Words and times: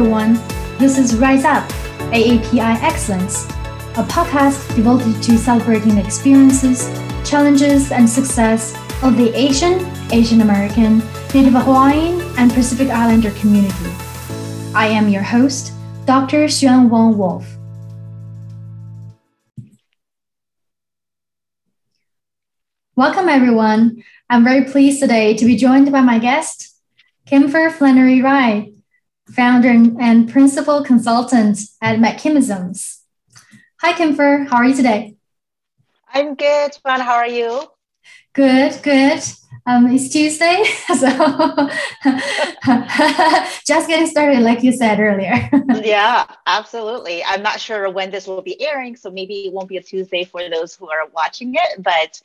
everyone. 0.00 0.32
This 0.78 0.96
is 0.96 1.14
Rise 1.16 1.44
Up, 1.44 1.68
AAPI 2.10 2.82
Excellence, 2.82 3.44
a 3.98 4.02
podcast 4.02 4.74
devoted 4.74 5.22
to 5.22 5.36
celebrating 5.36 5.94
the 5.94 6.02
experiences, 6.02 6.88
challenges, 7.22 7.92
and 7.92 8.08
success 8.08 8.74
of 9.02 9.18
the 9.18 9.30
Asian, 9.36 9.86
Asian 10.10 10.40
American, 10.40 11.02
Native 11.34 11.52
Hawaiian, 11.52 12.22
and 12.38 12.50
Pacific 12.50 12.88
Islander 12.88 13.30
community. 13.32 13.90
I 14.74 14.86
am 14.86 15.10
your 15.10 15.22
host, 15.22 15.74
Dr. 16.06 16.46
Xuan 16.46 16.88
Wong 16.88 17.18
Wolf. 17.18 17.46
Welcome, 22.96 23.28
everyone. 23.28 24.02
I'm 24.30 24.44
very 24.44 24.64
pleased 24.64 25.00
today 25.00 25.36
to 25.36 25.44
be 25.44 25.56
joined 25.56 25.92
by 25.92 26.00
my 26.00 26.18
guest, 26.18 26.74
Kimfer 27.26 27.70
Flannery 27.70 28.22
Rai, 28.22 28.72
founder 29.34 29.68
and 29.68 30.30
principal 30.30 30.82
consultant 30.84 31.58
at 31.80 31.98
McKimisms. 31.98 33.00
Hi, 33.80 33.92
Kimfer. 33.92 34.48
How 34.48 34.58
are 34.58 34.66
you 34.66 34.74
today? 34.74 35.16
I'm 36.12 36.34
good, 36.34 36.74
Fun. 36.82 37.00
How 37.00 37.14
are 37.14 37.28
you? 37.28 37.62
Good, 38.32 38.82
good. 38.82 39.22
Um, 39.66 39.88
it's 39.88 40.08
Tuesday, 40.08 40.64
so 40.86 41.06
just 43.66 43.88
getting 43.88 44.06
started, 44.06 44.40
like 44.40 44.62
you 44.62 44.72
said 44.72 44.98
earlier. 44.98 45.48
yeah, 45.84 46.26
absolutely. 46.46 47.22
I'm 47.22 47.42
not 47.42 47.60
sure 47.60 47.90
when 47.90 48.10
this 48.10 48.26
will 48.26 48.42
be 48.42 48.60
airing, 48.60 48.96
so 48.96 49.10
maybe 49.10 49.46
it 49.46 49.52
won't 49.52 49.68
be 49.68 49.76
a 49.76 49.82
Tuesday 49.82 50.24
for 50.24 50.48
those 50.48 50.74
who 50.74 50.88
are 50.88 51.08
watching 51.14 51.54
it, 51.54 51.82
but 51.82 52.20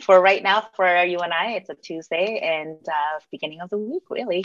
for 0.00 0.20
right 0.20 0.42
now, 0.42 0.68
for 0.74 1.04
you 1.04 1.18
and 1.18 1.32
I, 1.32 1.52
it's 1.52 1.70
a 1.70 1.74
Tuesday 1.74 2.40
and 2.42 2.78
uh, 2.88 3.20
beginning 3.30 3.60
of 3.60 3.70
the 3.70 3.78
week, 3.78 4.04
really. 4.10 4.44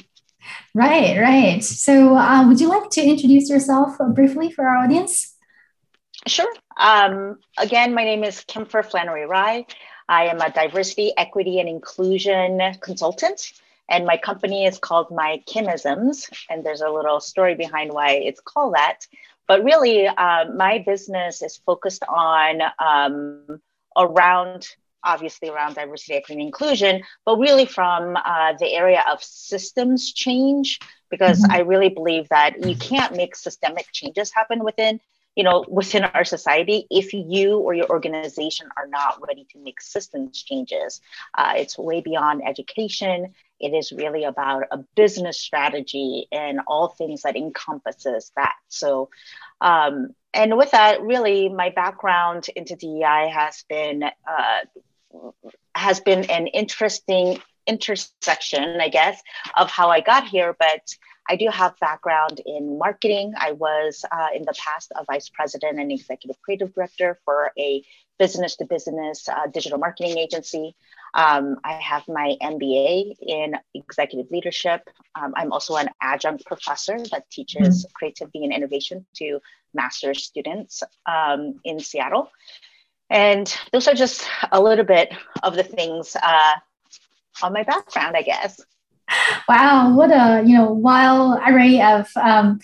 Right, 0.74 1.20
right. 1.20 1.64
So, 1.64 2.16
uh, 2.18 2.48
would 2.48 2.60
you 2.60 2.70
like 2.70 2.90
to 2.92 3.02
introduce 3.02 3.50
yourself 3.50 3.98
briefly 4.14 4.52
for 4.52 4.68
our 4.68 4.78
audience? 4.78 5.34
Sure. 6.28 6.52
Um, 6.78 7.40
again, 7.58 7.94
my 7.94 8.04
name 8.04 8.24
is 8.24 8.44
Kimfer 8.46 8.84
Flannery 8.84 9.26
Rye. 9.26 9.66
I 10.08 10.28
am 10.28 10.40
a 10.42 10.52
diversity, 10.52 11.14
equity, 11.18 11.60
and 11.60 11.70
inclusion 11.70 12.60
consultant, 12.82 13.54
and 13.90 14.06
my 14.06 14.18
company 14.18 14.66
is 14.66 14.78
called 14.78 15.08
My 15.12 15.42
Kimisms. 15.48 16.30
And 16.50 16.66
there's 16.66 16.82
a 16.82 16.90
little 16.90 17.20
story 17.20 17.56
behind 17.56 17.92
why 17.92 18.12
it's 18.12 18.42
called 18.42 18.76
that. 18.76 19.08
But 19.48 19.64
really, 19.64 20.08
uh, 20.08 20.46
my 20.56 20.84
business 20.86 21.42
is 21.42 21.58
focused 21.58 22.04
on 22.08 22.62
um, 22.80 23.62
around 23.96 24.68
obviously 25.06 25.50
around 25.50 25.76
diversity, 25.76 26.14
equity, 26.16 26.34
and 26.34 26.42
inclusion, 26.42 27.04
but 27.26 27.38
really 27.38 27.66
from 27.66 28.18
uh, 28.18 28.54
the 28.60 28.74
area 28.74 29.04
of 29.10 29.24
systems 29.24 30.12
change, 30.12 30.80
because 31.10 31.42
mm-hmm. 31.42 31.52
I 31.52 31.60
really 31.60 31.90
believe 31.90 32.28
that 32.30 32.66
you 32.68 32.76
can't 32.76 33.16
make 33.16 33.36
systemic 33.36 33.88
changes 33.92 34.32
happen 34.34 34.64
within 34.64 35.00
you 35.36 35.44
know 35.44 35.66
within 35.68 36.04
our 36.04 36.24
society 36.24 36.88
if 36.90 37.14
you 37.14 37.60
or 37.60 37.74
your 37.74 37.90
organization 37.90 38.68
are 38.78 38.88
not 38.88 39.20
ready 39.28 39.46
to 39.52 39.60
make 39.60 39.82
systems 39.82 40.44
changes. 40.44 41.02
Uh, 41.38 41.54
it's 41.58 41.78
way 41.78 42.02
beyond 42.02 42.42
education. 42.48 43.34
It 43.60 43.74
is 43.74 43.92
really 43.92 44.24
about 44.24 44.64
a 44.72 44.78
business 44.96 45.40
strategy 45.40 46.28
and 46.32 46.60
all 46.68 46.90
things 46.90 47.22
that 47.22 47.36
encompasses 47.36 48.32
that. 48.36 48.56
So 48.68 49.10
um, 49.62 50.16
and 50.34 50.58
with 50.58 50.72
that 50.72 51.02
really 51.02 51.50
my 51.50 51.70
background 51.70 52.48
into 52.56 52.76
dei 52.76 53.30
has 53.30 53.64
been 53.70 54.04
uh, 54.04 54.60
has 55.76 56.00
been 56.00 56.30
an 56.30 56.48
interesting 56.48 57.40
intersection, 57.68 58.80
I 58.80 58.90
guess, 58.90 59.22
of 59.58 59.70
how 59.70 59.90
I 59.90 60.02
got 60.02 60.28
here. 60.28 60.56
But 60.58 60.82
I 61.28 61.36
do 61.36 61.50
have 61.50 61.80
background 61.80 62.42
in 62.46 62.78
marketing. 62.78 63.34
I 63.38 63.54
was 63.54 64.06
uh, 64.12 64.28
in 64.36 64.44
the 64.44 64.54
past 64.58 64.92
a 64.96 65.04
vice 65.06 65.30
president 65.30 65.80
and 65.80 65.92
executive 65.92 66.40
creative 66.42 66.74
director 66.74 67.20
for 67.26 67.52
a 67.58 67.84
business 68.18 68.56
to 68.58 68.66
business 68.66 69.28
uh, 69.28 69.48
digital 69.48 69.78
marketing 69.78 70.18
agency. 70.18 70.76
Um, 71.14 71.58
I 71.64 71.74
have 71.74 72.08
my 72.08 72.36
MBA 72.42 73.16
in 73.22 73.56
executive 73.74 74.32
leadership. 74.32 74.88
Um, 75.16 75.34
I'm 75.36 75.52
also 75.52 75.76
an 75.76 75.90
adjunct 76.02 76.46
professor 76.46 76.98
that 77.12 77.30
teaches 77.30 77.86
mm-hmm. 77.86 77.92
creativity 77.94 78.44
and 78.44 78.54
innovation 78.54 79.06
to 79.16 79.40
master's 79.74 80.24
students 80.24 80.84
um, 81.06 81.60
in 81.64 81.80
Seattle. 81.80 82.30
And 83.10 83.54
those 83.72 83.88
are 83.88 83.94
just 83.94 84.28
a 84.52 84.62
little 84.62 84.86
bit 84.86 85.14
of 85.44 85.56
the 85.56 85.64
things 85.64 86.16
uh, 86.22 86.52
on 87.44 87.54
my 87.54 87.64
background, 87.64 88.16
I 88.18 88.24
guess. 88.24 88.60
Wow, 89.48 89.96
what 89.96 90.12
a 90.12 90.44
you 90.44 90.58
know 90.58 90.72
wild 90.72 91.40
array 91.46 91.80
of 91.80 92.10
um, 92.18 92.60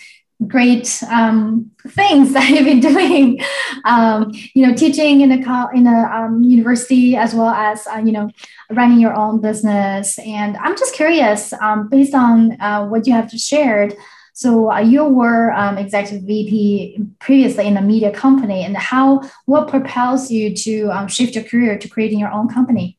great 0.47 1.03
um, 1.09 1.69
things 1.87 2.33
that 2.33 2.49
you've 2.49 2.65
been 2.65 2.79
doing. 2.79 3.39
Um, 3.85 4.31
you 4.53 4.65
know, 4.65 4.73
teaching 4.73 5.21
in 5.21 5.31
a 5.31 5.69
in 5.73 5.87
a 5.87 6.09
um, 6.11 6.43
university 6.43 7.15
as 7.15 7.33
well 7.33 7.49
as 7.49 7.85
uh, 7.87 8.01
you 8.03 8.11
know 8.11 8.29
running 8.71 8.99
your 8.99 9.13
own 9.13 9.41
business. 9.41 10.17
And 10.19 10.57
I'm 10.57 10.77
just 10.77 10.95
curious, 10.95 11.53
um, 11.53 11.89
based 11.89 12.15
on 12.15 12.59
uh, 12.59 12.87
what 12.87 13.07
you 13.07 13.13
have 13.13 13.31
shared. 13.31 13.95
So 14.41 14.71
uh, 14.71 14.79
you 14.79 15.05
were 15.05 15.51
um, 15.51 15.77
executive 15.77 16.23
VP 16.23 16.97
previously 17.19 17.67
in 17.67 17.77
a 17.77 17.81
media 17.81 18.11
company, 18.11 18.63
and 18.63 18.75
how 18.75 19.21
what 19.45 19.67
propels 19.67 20.31
you 20.31 20.55
to 20.55 20.89
um, 20.89 21.07
shift 21.07 21.35
your 21.35 21.43
career 21.43 21.77
to 21.77 21.87
creating 21.87 22.17
your 22.17 22.31
own 22.31 22.47
company? 22.49 22.97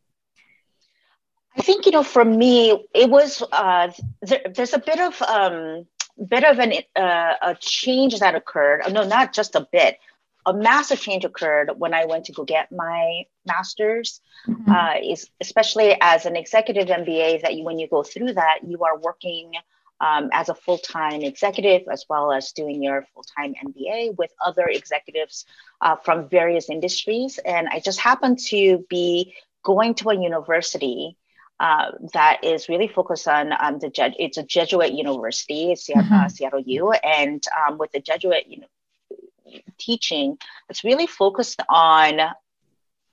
I 1.58 1.62
think 1.62 1.84
you 1.84 1.90
know, 1.90 2.04
for 2.04 2.24
me, 2.24 2.86
it 2.94 3.10
was 3.10 3.42
uh, 3.50 3.90
there, 4.20 4.42
there's 4.54 4.72
a 4.72 4.78
bit 4.78 5.00
of 5.00 5.20
um, 5.22 5.84
bit 6.28 6.44
of 6.44 6.60
an 6.60 6.74
uh, 6.94 7.34
a 7.42 7.56
change 7.58 8.20
that 8.20 8.36
occurred. 8.36 8.82
No, 8.92 9.02
not 9.04 9.32
just 9.32 9.56
a 9.56 9.66
bit. 9.72 9.98
A 10.46 10.54
massive 10.54 11.00
change 11.00 11.24
occurred 11.24 11.72
when 11.76 11.92
I 11.92 12.04
went 12.04 12.26
to 12.26 12.32
go 12.32 12.44
get 12.44 12.70
my 12.70 13.24
master's. 13.44 14.20
Mm-hmm. 14.46 14.70
Uh, 14.70 14.94
is 15.02 15.28
especially 15.40 15.96
as 16.00 16.24
an 16.24 16.36
executive 16.36 16.86
MBA, 16.86 17.42
that 17.42 17.56
you, 17.56 17.64
when 17.64 17.80
you 17.80 17.88
go 17.88 18.04
through 18.04 18.34
that, 18.34 18.60
you 18.64 18.84
are 18.84 18.96
working 18.96 19.54
um, 20.02 20.30
as 20.32 20.48
a 20.48 20.54
full 20.54 20.78
time 20.78 21.22
executive, 21.22 21.82
as 21.90 22.04
well 22.08 22.32
as 22.32 22.52
doing 22.52 22.82
your 22.82 23.06
full 23.14 23.24
time 23.38 23.54
MBA 23.64 24.16
with 24.18 24.32
other 24.44 24.66
executives 24.66 25.46
uh, 25.80 25.96
from 25.96 26.28
various 26.28 26.68
industries. 26.68 27.38
And 27.38 27.68
I 27.68 27.78
just 27.78 28.00
happened 28.00 28.40
to 28.48 28.84
be 28.90 29.34
going 29.62 29.94
to 29.94 30.10
a 30.10 30.20
university. 30.20 31.16
Uh, 31.60 31.92
that 32.12 32.42
is 32.42 32.68
really 32.68 32.88
focused 32.88 33.28
on 33.28 33.52
um, 33.52 33.78
the 33.78 33.90
it's 34.18 34.36
a 34.36 34.42
Jesuit 34.42 34.92
university, 34.92 35.70
it's 35.70 35.88
mm-hmm. 35.88 36.12
uh, 36.12 36.28
Seattle 36.28 36.58
U, 36.66 36.90
and 36.90 37.40
um, 37.56 37.78
with 37.78 37.92
the 37.92 38.00
Jesuit 38.00 38.48
you 38.48 38.62
know, 38.62 39.60
teaching, 39.78 40.38
it's 40.68 40.82
really 40.82 41.06
focused 41.06 41.62
on 41.68 42.18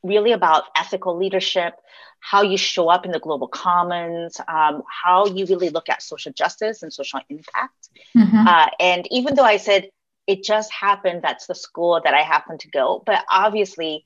really 0.04 0.32
about 0.32 0.64
ethical 0.76 1.18
leadership, 1.18 1.74
how 2.20 2.42
you 2.42 2.58
show 2.58 2.90
up 2.90 3.06
in 3.06 3.12
the 3.12 3.20
global 3.20 3.48
commons, 3.48 4.40
um, 4.48 4.84
how 5.04 5.26
you 5.26 5.46
really 5.46 5.70
look 5.70 5.90
at 5.90 6.02
social 6.02 6.32
justice 6.34 6.84
and 6.84 6.94
social 6.94 7.20
impact. 7.30 7.90
Mm-hmm. 8.16 8.48
Uh, 8.48 8.68
and 8.80 9.08
even 9.12 9.36
though 9.36 9.44
I 9.44 9.58
said 9.58 9.90
it 10.28 10.44
just 10.44 10.72
happened, 10.72 11.22
that's 11.24 11.48
the 11.48 11.56
school 11.56 12.00
that 12.04 12.14
I 12.14 12.22
happened 12.22 12.60
to 12.62 12.70
go, 12.70 13.02
but 13.06 13.24
obviously 13.32 14.06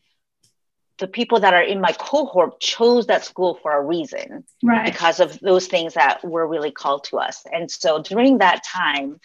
the 1.00 1.08
people 1.08 1.40
that 1.40 1.54
are 1.54 1.62
in 1.62 1.81
my 1.81 1.92
cohort 1.92 2.60
chose 2.60 3.08
that 3.08 3.25
school 3.25 3.60
for 3.62 3.74
a 3.74 3.81
reason 3.81 4.44
right. 4.64 4.86
because 4.86 5.20
of 5.20 5.40
those 5.40 5.68
things 5.68 5.96
that 5.96 6.24
were 6.24 6.48
really 6.48 6.72
called 6.72 7.04
to 7.06 7.18
us. 7.18 7.44
And 7.52 7.70
so 7.70 8.02
during 8.02 8.38
that 8.38 8.64
time, 8.64 9.20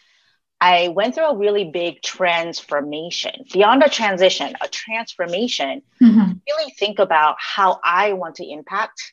I 0.60 0.88
went 0.88 1.14
through 1.14 1.26
a 1.26 1.36
really 1.36 1.64
big 1.64 2.02
transformation 2.02 3.44
beyond 3.52 3.82
a 3.82 3.88
transition, 3.88 4.54
a 4.60 4.69
transformation. 4.69 5.82
Mm-hmm. 6.02 6.32
Really 6.48 6.72
think 6.72 6.99
about 6.99 7.37
how 7.38 7.81
I 7.84 8.14
want 8.14 8.37
to 8.37 8.44
impact 8.44 9.12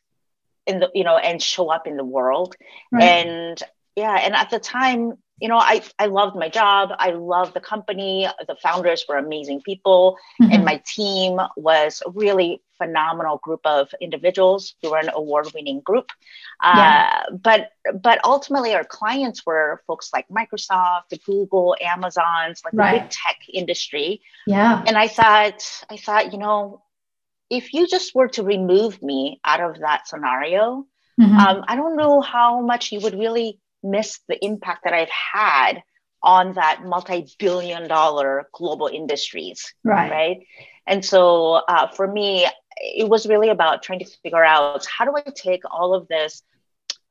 in 0.66 0.80
the, 0.80 0.90
you 0.96 1.04
know, 1.04 1.18
and 1.18 1.42
show 1.42 1.70
up 1.70 1.86
in 1.86 1.98
the 1.98 2.04
world. 2.04 2.56
Right. 2.92 3.04
And 3.04 3.62
yeah, 3.96 4.16
and 4.16 4.36
at 4.36 4.50
the 4.50 4.60
time, 4.60 5.14
you 5.40 5.48
know, 5.48 5.58
I, 5.58 5.84
I 6.00 6.08
loved 6.08 6.36
my 6.36 6.50
job. 6.50 6.90
I 6.98 7.12
loved 7.12 7.54
the 7.54 7.60
company. 7.60 8.28
The 8.48 8.56
founders 8.56 9.06
were 9.08 9.18
amazing 9.18 9.62
people. 9.62 10.18
Mm-hmm. 10.42 10.52
And 10.52 10.66
my 10.66 10.82
team 10.86 11.40
was 11.56 12.02
really 12.08 12.62
phenomenal 12.78 13.38
group 13.38 13.62
of 13.66 13.90
individuals. 14.02 14.76
We 14.84 14.90
were 14.90 14.98
an 14.98 15.10
award 15.14 15.48
winning 15.54 15.82
group. 15.82 16.10
Yeah. 16.64 17.24
Uh, 17.30 17.36
but 17.36 17.72
but 18.02 18.20
ultimately, 18.24 18.74
our 18.74 18.84
clients 18.84 19.46
were 19.46 19.82
folks 19.88 20.12
like 20.14 20.28
Microsoft, 20.30 21.24
Google, 21.26 21.76
Amazon's, 21.82 22.62
like 22.64 22.74
right. 22.74 22.94
the 22.94 23.00
big 23.02 23.10
tech 23.10 23.38
industry. 23.52 24.22
Yeah. 24.48 24.84
And 24.86 24.98
I 24.98 25.08
thought, 25.08 25.62
I 25.90 25.98
thought, 25.98 26.34
you 26.34 26.40
know, 26.40 26.84
if 27.50 27.74
you 27.74 27.88
just 27.88 28.16
were 28.16 28.30
to 28.30 28.44
remove 28.44 29.02
me 29.02 29.40
out 29.44 29.62
of 29.62 29.80
that 29.80 30.08
scenario, 30.08 30.86
mm-hmm. 31.20 31.38
um, 31.38 31.64
I 31.68 31.76
don't 31.76 31.96
know 31.96 32.22
how 32.22 32.62
much 32.62 32.92
you 32.92 33.00
would 33.02 33.18
really 33.18 33.60
miss 33.84 34.20
the 34.28 34.44
impact 34.44 34.84
that 34.84 34.94
I've 34.94 35.10
had 35.10 35.84
on 36.26 36.54
that 36.54 36.82
multi-billion 36.84 37.88
dollar 37.88 38.50
global 38.52 38.88
industries 38.88 39.74
right 39.84 40.12
right 40.12 40.48
and 40.88 41.06
so 41.06 41.54
uh, 41.54 41.88
for 41.88 42.12
me 42.12 42.48
it 42.78 43.08
was 43.08 43.26
really 43.26 43.50
about 43.50 43.84
trying 43.84 44.00
to 44.00 44.06
figure 44.06 44.44
out 44.44 44.86
how 44.86 45.06
do 45.06 45.14
i 45.16 45.22
take 45.36 45.62
all 45.72 45.94
of 45.94 46.08
this 46.08 46.44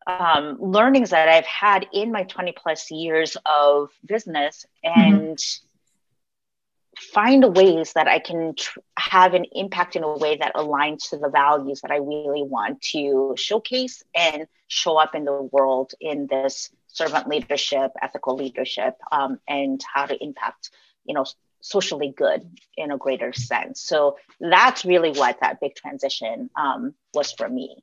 um, 0.07 0.59
learnings 0.61 1.11
that 1.11 1.29
I've 1.29 1.47
had 1.47 1.87
in 1.93 2.13
my 2.13 2.25
20 2.25 2.53
plus 2.53 2.91
years 2.91 3.37
of 3.47 3.91
business 4.05 4.67
and 4.83 5.37
mm-hmm. 5.37 7.05
find 7.13 7.57
ways 7.57 7.93
that 7.95 8.07
I 8.07 8.19
can 8.19 8.55
tr- 8.55 8.81
have 8.99 9.35
an 9.35 9.47
impact 9.53 9.97
in 9.97 10.03
a 10.03 10.17
way 10.17 10.37
that 10.37 10.55
aligns 10.55 11.11
to 11.11 11.17
the 11.17 11.31
values 11.31 11.81
that 11.81 11.91
I 11.91 11.97
really 11.97 12.43
want 12.43 12.83
to 12.93 13.35
showcase 13.37 14.03
and 14.15 14.47
show 14.69 14.97
up 14.97 15.15
in 15.15 15.25
the 15.25 15.49
world 15.53 15.93
in 16.01 16.27
this 16.27 16.71
servant 16.89 17.29
leadership, 17.29 17.93
ethical 18.03 18.37
leadership, 18.37 18.95
um, 19.11 19.41
and 19.49 19.83
how 19.93 20.07
to 20.07 20.23
impact, 20.23 20.71
you 21.05 21.15
know, 21.15 21.25
socially 21.65 22.13
good 22.15 22.47
in 22.77 22.91
a 22.91 22.99
greater 22.99 23.33
sense. 23.33 23.81
So 23.81 24.19
that's 24.39 24.85
really 24.85 25.13
what 25.13 25.39
that 25.41 25.61
big 25.61 25.75
transition 25.75 26.51
um, 26.57 26.95
was 27.15 27.33
for 27.33 27.49
me. 27.49 27.83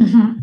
Mm-hmm. 0.00 0.38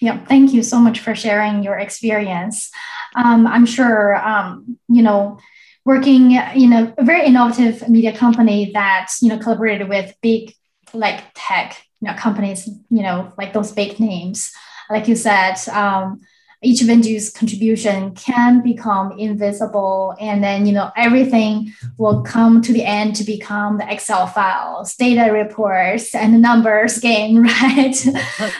Yeah, 0.00 0.24
thank 0.26 0.52
you 0.52 0.62
so 0.62 0.78
much 0.78 1.00
for 1.00 1.14
sharing 1.16 1.64
your 1.64 1.76
experience. 1.76 2.70
Um, 3.16 3.46
I'm 3.46 3.66
sure, 3.66 4.16
um, 4.16 4.78
you 4.88 5.02
know, 5.02 5.38
working 5.84 6.32
in 6.32 6.72
a 6.72 6.94
very 7.00 7.26
innovative 7.26 7.88
media 7.88 8.16
company 8.16 8.70
that, 8.72 9.08
you 9.20 9.30
know, 9.30 9.38
collaborated 9.38 9.88
with 9.88 10.14
big 10.22 10.54
like 10.92 11.24
tech 11.34 11.82
you 12.00 12.08
know, 12.08 12.14
companies, 12.14 12.68
you 12.88 13.02
know, 13.02 13.32
like 13.36 13.52
those 13.52 13.72
big 13.72 13.98
names. 13.98 14.52
Like 14.88 15.08
you 15.08 15.16
said, 15.16 15.56
um, 15.72 16.20
each 16.60 16.82
venue's 16.82 17.30
contribution 17.30 18.12
can 18.14 18.62
become 18.62 19.12
invisible 19.18 20.16
and 20.20 20.42
then 20.42 20.66
you 20.66 20.72
know 20.72 20.90
everything 20.96 21.72
will 21.98 22.22
come 22.22 22.60
to 22.60 22.72
the 22.72 22.84
end 22.84 23.14
to 23.14 23.22
become 23.22 23.78
the 23.78 23.92
excel 23.92 24.26
files 24.26 24.96
data 24.96 25.32
reports 25.32 26.14
and 26.14 26.34
the 26.34 26.38
numbers 26.38 26.98
game 26.98 27.42
right 27.42 28.06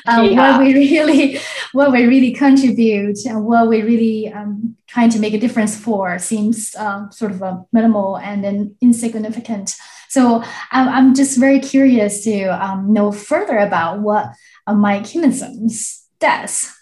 um, 0.06 0.24
yeah. 0.30 0.58
what 0.58 0.60
we 0.60 0.74
really 0.74 1.38
what 1.72 1.90
we 1.90 2.06
really 2.06 2.32
contribute 2.32 3.18
and 3.26 3.44
what 3.44 3.68
we 3.68 3.82
really 3.82 4.32
um, 4.32 4.76
trying 4.86 5.10
to 5.10 5.18
make 5.18 5.34
a 5.34 5.40
difference 5.40 5.76
for 5.76 6.18
seems 6.18 6.74
um, 6.76 7.10
sort 7.10 7.32
of 7.32 7.42
a 7.42 7.64
minimal 7.72 8.16
and 8.18 8.44
then 8.44 8.74
insignificant 8.80 9.74
so 10.08 10.42
I'm, 10.70 10.88
I'm 10.88 11.14
just 11.14 11.36
very 11.36 11.58
curious 11.58 12.24
to 12.24 12.44
um, 12.44 12.92
know 12.92 13.10
further 13.10 13.58
about 13.58 14.00
what 14.00 14.32
uh, 14.66 14.74
My 14.74 15.00
Kimisms 15.00 16.04
does 16.20 16.77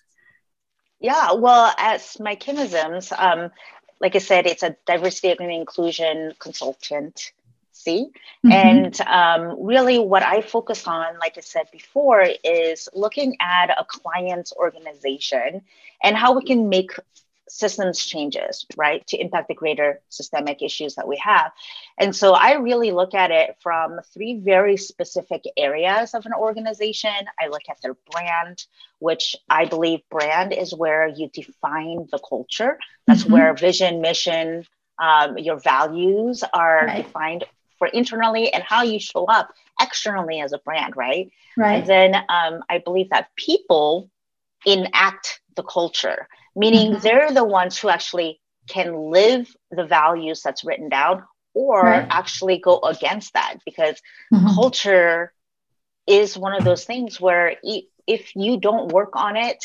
yeah, 1.06 1.34
well, 1.34 1.72
as 1.78 2.18
my 2.18 2.34
Kimisms, 2.34 3.12
um, 3.16 3.52
like 4.00 4.16
I 4.16 4.18
said, 4.18 4.44
it's 4.44 4.64
a 4.64 4.76
diversity 4.86 5.36
and 5.38 5.52
inclusion 5.52 6.34
consultant. 6.40 7.30
See, 7.70 8.10
mm-hmm. 8.44 8.50
and 8.50 9.00
um, 9.02 9.64
really, 9.64 10.00
what 10.00 10.24
I 10.24 10.40
focus 10.40 10.88
on, 10.88 11.16
like 11.20 11.38
I 11.38 11.42
said 11.42 11.66
before, 11.70 12.26
is 12.42 12.88
looking 12.92 13.36
at 13.40 13.70
a 13.70 13.84
client's 13.84 14.52
organization 14.52 15.62
and 16.02 16.16
how 16.16 16.34
we 16.34 16.42
can 16.44 16.68
make 16.68 16.90
systems 17.48 18.04
changes, 18.04 18.66
right, 18.76 19.06
to 19.06 19.16
impact 19.16 19.48
the 19.48 19.54
greater 19.54 20.00
systemic 20.08 20.62
issues 20.62 20.94
that 20.96 21.06
we 21.06 21.16
have. 21.16 21.52
And 21.98 22.14
so 22.14 22.32
I 22.32 22.54
really 22.54 22.90
look 22.90 23.14
at 23.14 23.30
it 23.30 23.56
from 23.62 24.00
three 24.12 24.40
very 24.40 24.76
specific 24.76 25.44
areas 25.56 26.14
of 26.14 26.26
an 26.26 26.32
organization. 26.34 27.10
I 27.40 27.48
look 27.48 27.62
at 27.70 27.80
their 27.82 27.96
brand, 28.10 28.64
which 28.98 29.36
I 29.48 29.66
believe 29.66 30.00
brand 30.10 30.52
is 30.52 30.74
where 30.74 31.06
you 31.06 31.30
define 31.32 32.08
the 32.10 32.18
culture. 32.18 32.78
That's 33.06 33.24
mm-hmm. 33.24 33.32
where 33.32 33.54
vision, 33.54 34.00
mission, 34.00 34.64
um, 34.98 35.38
your 35.38 35.58
values 35.60 36.42
are 36.52 36.86
right. 36.86 37.04
defined 37.04 37.44
for 37.78 37.88
internally 37.88 38.52
and 38.52 38.62
how 38.62 38.82
you 38.82 38.98
show 38.98 39.26
up 39.26 39.52
externally 39.80 40.40
as 40.40 40.52
a 40.52 40.58
brand, 40.58 40.96
right? 40.96 41.30
Right. 41.56 41.80
And 41.80 41.86
then 41.86 42.14
um, 42.14 42.62
I 42.70 42.78
believe 42.78 43.10
that 43.10 43.28
people 43.36 44.10
enact 44.64 45.40
the 45.56 45.62
culture 45.62 46.28
meaning 46.54 46.92
mm-hmm. 46.92 47.00
they're 47.02 47.32
the 47.32 47.44
ones 47.44 47.78
who 47.78 47.88
actually 47.88 48.40
can 48.68 49.10
live 49.10 49.54
the 49.70 49.84
values 49.84 50.42
that's 50.42 50.64
written 50.64 50.88
down 50.88 51.22
or 51.54 51.82
right. 51.82 52.06
actually 52.10 52.58
go 52.58 52.80
against 52.80 53.32
that 53.32 53.56
because 53.64 54.00
mm-hmm. 54.32 54.54
culture 54.54 55.32
is 56.06 56.36
one 56.36 56.54
of 56.54 56.64
those 56.64 56.84
things 56.84 57.20
where 57.20 57.56
if 58.06 58.36
you 58.36 58.58
don't 58.58 58.92
work 58.92 59.10
on 59.14 59.36
it 59.36 59.64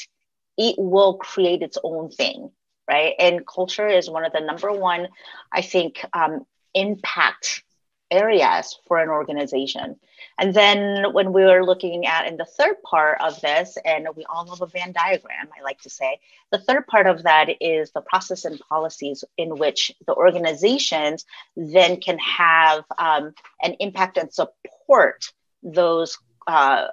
it 0.58 0.76
will 0.78 1.16
create 1.16 1.62
its 1.62 1.78
own 1.84 2.10
thing 2.10 2.50
right 2.90 3.14
and 3.20 3.46
culture 3.46 3.88
is 3.88 4.10
one 4.10 4.26
of 4.26 4.34
the 4.34 4.40
number 4.40 4.72
one 4.72 5.08
i 5.52 5.62
think 5.62 6.06
um, 6.14 6.46
impact 6.74 7.64
areas 8.12 8.78
for 8.88 8.98
an 9.00 9.10
organization. 9.10 9.96
And 10.38 10.54
then 10.54 11.13
when 11.13 11.34
we 11.34 11.44
were 11.44 11.66
looking 11.66 12.06
at 12.06 12.28
in 12.28 12.38
the 12.38 12.46
third 12.46 12.81
part 12.84 13.19
of 13.22 13.40
this, 13.42 13.78
and 13.86 14.08
we 14.16 14.25
all 14.25 14.46
know 14.46 14.58
a 14.62 14.68
Venn 14.68 14.92
diagram, 14.92 15.50
I 15.58 15.63
like 15.63 15.80
to 15.81 15.90
say, 15.90 16.19
the 16.52 16.60
third 16.60 16.88
part 16.88 17.08
of 17.08 17.24
that 17.24 17.50
is 17.62 17.92
the 17.92 18.02
process 18.02 18.46
and 18.46 18.60
policies 18.69 19.24
in 19.38 19.58
which 19.58 19.92
the 20.06 20.13
organizations 20.13 21.25
then 21.56 22.00
can 22.00 22.19
have 22.19 22.84
um, 22.98 23.34
an 23.63 23.75
impact 23.80 24.18
and 24.18 24.34
support 24.34 25.31
those 25.64 26.18
uh, 26.48 26.88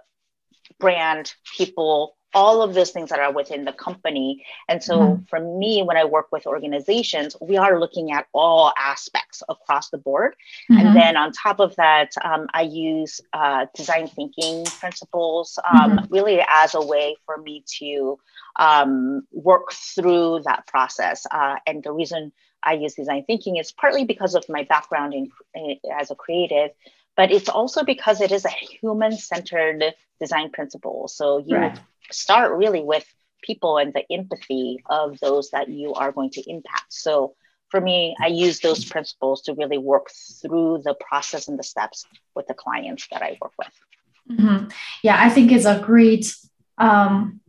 brand 0.79 1.35
people 1.56 2.18
all 2.34 2.60
of 2.60 2.75
those 2.75 2.90
things 2.90 3.10
that 3.10 3.19
are 3.19 3.32
within 3.32 3.64
the 3.64 3.72
company. 3.72 4.44
And 4.69 4.82
so 4.82 4.98
mm-hmm. 4.98 5.25
for 5.25 5.40
me, 5.40 5.82
when 5.82 5.96
I 5.96 6.04
work 6.04 6.26
with 6.30 6.46
organizations, 6.46 7.36
we 7.40 7.56
are 7.56 7.80
looking 7.80 8.12
at 8.12 8.26
all 8.32 8.72
aspects 8.76 9.42
across 9.48 9.90
the 9.90 9.98
board. 9.98 10.34
Mm-hmm. 10.70 10.86
And 10.86 10.96
then 10.96 11.16
on 11.16 11.32
top 11.32 11.58
of 11.58 11.75
that, 11.76 12.12
um, 12.22 12.46
I 12.52 12.62
use 12.62 13.20
uh, 13.32 13.66
design 13.75 14.08
thinking 14.08 14.64
principles 14.64 15.58
um, 15.72 15.98
mm-hmm. 15.98 16.12
really 16.12 16.44
as 16.46 16.75
a 16.75 16.84
way 16.84 17.16
for 17.25 17.38
me 17.38 17.64
to 17.78 18.19
um, 18.56 19.26
work 19.32 19.72
through 19.72 20.42
that 20.44 20.66
process. 20.66 21.26
Uh, 21.30 21.56
and 21.66 21.82
the 21.82 21.92
reason 21.92 22.32
I 22.62 22.75
use 22.75 22.94
design 22.94 23.25
thinking 23.26 23.56
is 23.56 23.72
partly 23.72 24.04
because 24.04 24.34
of 24.34 24.44
my 24.48 24.64
background 24.64 25.14
in, 25.14 25.30
in 25.54 25.78
as 25.98 26.10
a 26.10 26.14
creative, 26.14 26.70
but 27.16 27.30
it's 27.30 27.48
also 27.48 27.84
because 27.84 28.20
it 28.20 28.32
is 28.32 28.44
a 28.44 28.50
human 28.50 29.16
centered 29.16 29.94
design 30.20 30.50
principle. 30.50 31.08
So 31.08 31.38
you 31.38 31.56
right. 31.56 31.78
Start 32.10 32.56
really 32.56 32.82
with 32.82 33.06
people 33.43 33.78
and 33.78 33.93
the 33.93 34.05
empathy 34.10 34.78
of 34.87 35.19
those 35.20 35.50
that 35.50 35.69
you 35.69 35.94
are 35.94 36.12
going 36.12 36.31
to 36.31 36.50
impact. 36.50 36.93
So 36.93 37.34
for 37.70 37.81
me, 37.81 38.16
I 38.20 38.28
use 38.28 38.60
those 38.60 38.84
principles 38.84 39.43
to 39.43 39.55
really 39.55 39.78
work 39.78 40.10
through 40.40 40.82
the 40.84 40.94
process 40.94 41.49
and 41.49 41.58
the 41.58 41.62
steps 41.62 42.05
with 42.34 42.46
the 42.46 42.55
clients 42.55 43.06
that 43.12 43.22
I 43.22 43.38
work 43.40 43.52
with. 43.58 44.38
Mm-hmm. 44.38 44.69
Yeah, 45.02 45.16
I 45.22 45.28
think 45.28 45.52
it's 45.52 45.66
a 45.66 45.78
great 45.78 46.35
um, 46.78 47.40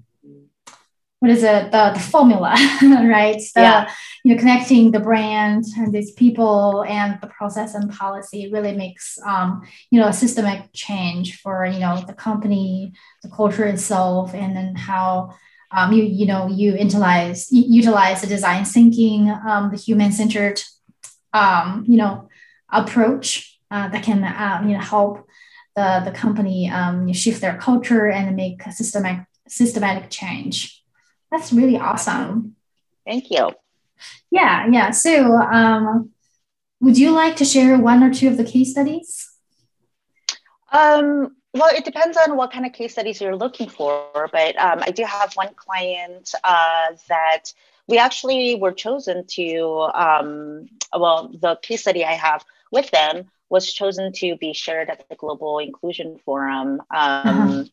what 1.19 1.31
is 1.31 1.43
it? 1.43 1.71
The, 1.71 1.91
the 1.93 1.99
formula 1.99 2.55
right? 2.81 3.41
The, 3.53 3.61
yeah. 3.61 3.91
you 4.23 4.33
know 4.33 4.39
connecting 4.39 4.91
the 4.91 4.99
brand 4.99 5.65
and 5.77 5.93
these 5.93 6.11
people 6.11 6.83
and 6.85 7.19
the 7.21 7.27
process 7.27 7.75
and 7.75 7.91
policy 7.91 8.49
really 8.51 8.73
makes 8.73 9.19
um, 9.25 9.61
you 9.91 9.99
know 9.99 10.07
a 10.07 10.13
systemic 10.13 10.69
change 10.73 11.41
for 11.41 11.65
you 11.65 11.79
know 11.79 12.01
the 12.07 12.13
company 12.13 12.93
the 13.23 13.29
culture 13.29 13.65
itself 13.65 14.33
and 14.33 14.55
then 14.55 14.75
how 14.75 15.35
um, 15.71 15.91
you 15.91 16.03
you 16.03 16.25
know 16.25 16.47
you 16.47 16.77
utilize 16.77 17.51
utilize 17.51 18.21
the 18.21 18.27
design 18.27 18.63
thinking 18.63 19.29
um, 19.29 19.71
the 19.71 19.77
human 19.77 20.11
centered 20.11 20.61
um, 21.33 21.83
you 21.87 21.97
know 21.97 22.29
approach 22.71 23.59
uh, 23.71 23.89
that 23.89 24.03
can 24.03 24.23
uh, 24.23 24.61
you 24.65 24.73
know 24.73 24.79
help 24.79 25.27
the 25.75 26.01
the 26.05 26.11
company 26.11 26.69
um, 26.69 27.11
shift 27.11 27.41
their 27.41 27.57
culture 27.57 28.07
and 28.09 28.37
make 28.37 28.65
a 28.65 28.71
systematic 28.71 29.25
systematic 29.49 30.09
change 30.09 30.79
that's 31.31 31.53
really 31.53 31.77
awesome. 31.77 32.55
Thank 33.05 33.31
you. 33.31 33.51
Yeah, 34.31 34.67
yeah. 34.69 34.91
So, 34.91 35.33
um, 35.33 36.11
would 36.79 36.97
you 36.97 37.11
like 37.11 37.35
to 37.37 37.45
share 37.45 37.77
one 37.77 38.03
or 38.03 38.13
two 38.13 38.27
of 38.27 38.37
the 38.37 38.43
case 38.43 38.71
studies? 38.71 39.29
Um, 40.71 41.35
well, 41.53 41.75
it 41.75 41.83
depends 41.83 42.15
on 42.15 42.37
what 42.37 42.51
kind 42.51 42.65
of 42.65 42.73
case 42.73 42.93
studies 42.93 43.19
you're 43.19 43.35
looking 43.35 43.69
for, 43.69 44.29
but 44.31 44.57
um, 44.57 44.79
I 44.81 44.91
do 44.91 45.03
have 45.03 45.33
one 45.33 45.53
client 45.55 46.33
uh, 46.43 46.87
that 47.07 47.53
we 47.87 47.97
actually 47.97 48.55
were 48.55 48.71
chosen 48.71 49.25
to, 49.25 49.89
um, 49.95 50.69
well, 50.95 51.31
the 51.41 51.57
case 51.61 51.81
study 51.81 52.05
I 52.05 52.13
have 52.13 52.45
with 52.71 52.91
them 52.91 53.31
was 53.49 53.73
chosen 53.73 54.13
to 54.13 54.35
be 54.37 54.53
shared 54.53 54.89
at 54.89 55.09
the 55.09 55.15
Global 55.15 55.57
Inclusion 55.57 56.19
Forum 56.23 56.79
um, 56.79 56.83
uh-huh. 56.91 57.63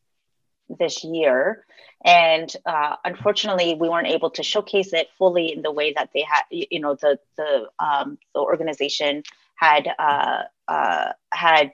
This 0.69 1.05
year. 1.05 1.65
And 2.05 2.53
uh, 2.67 2.97
unfortunately, 3.05 3.75
we 3.75 3.89
weren't 3.89 4.09
able 4.09 4.31
to 4.31 4.43
showcase 4.43 4.93
it 4.93 5.09
fully 5.19 5.53
in 5.53 5.63
the 5.63 5.73
way 5.73 5.93
that 5.95 6.11
they 6.15 6.23
had, 6.23 6.43
you 6.51 6.81
know, 6.81 6.95
the 6.95 7.19
the 7.37 7.69
um, 7.79 8.19
the 8.35 8.41
organization 8.41 9.23
had 9.57 9.89
uh, 9.99 10.43
uh, 10.69 11.13
had 11.33 11.73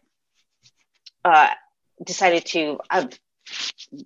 uh, 1.24 1.48
decided 2.04 2.44
to. 2.46 2.78
Uh, 2.90 3.06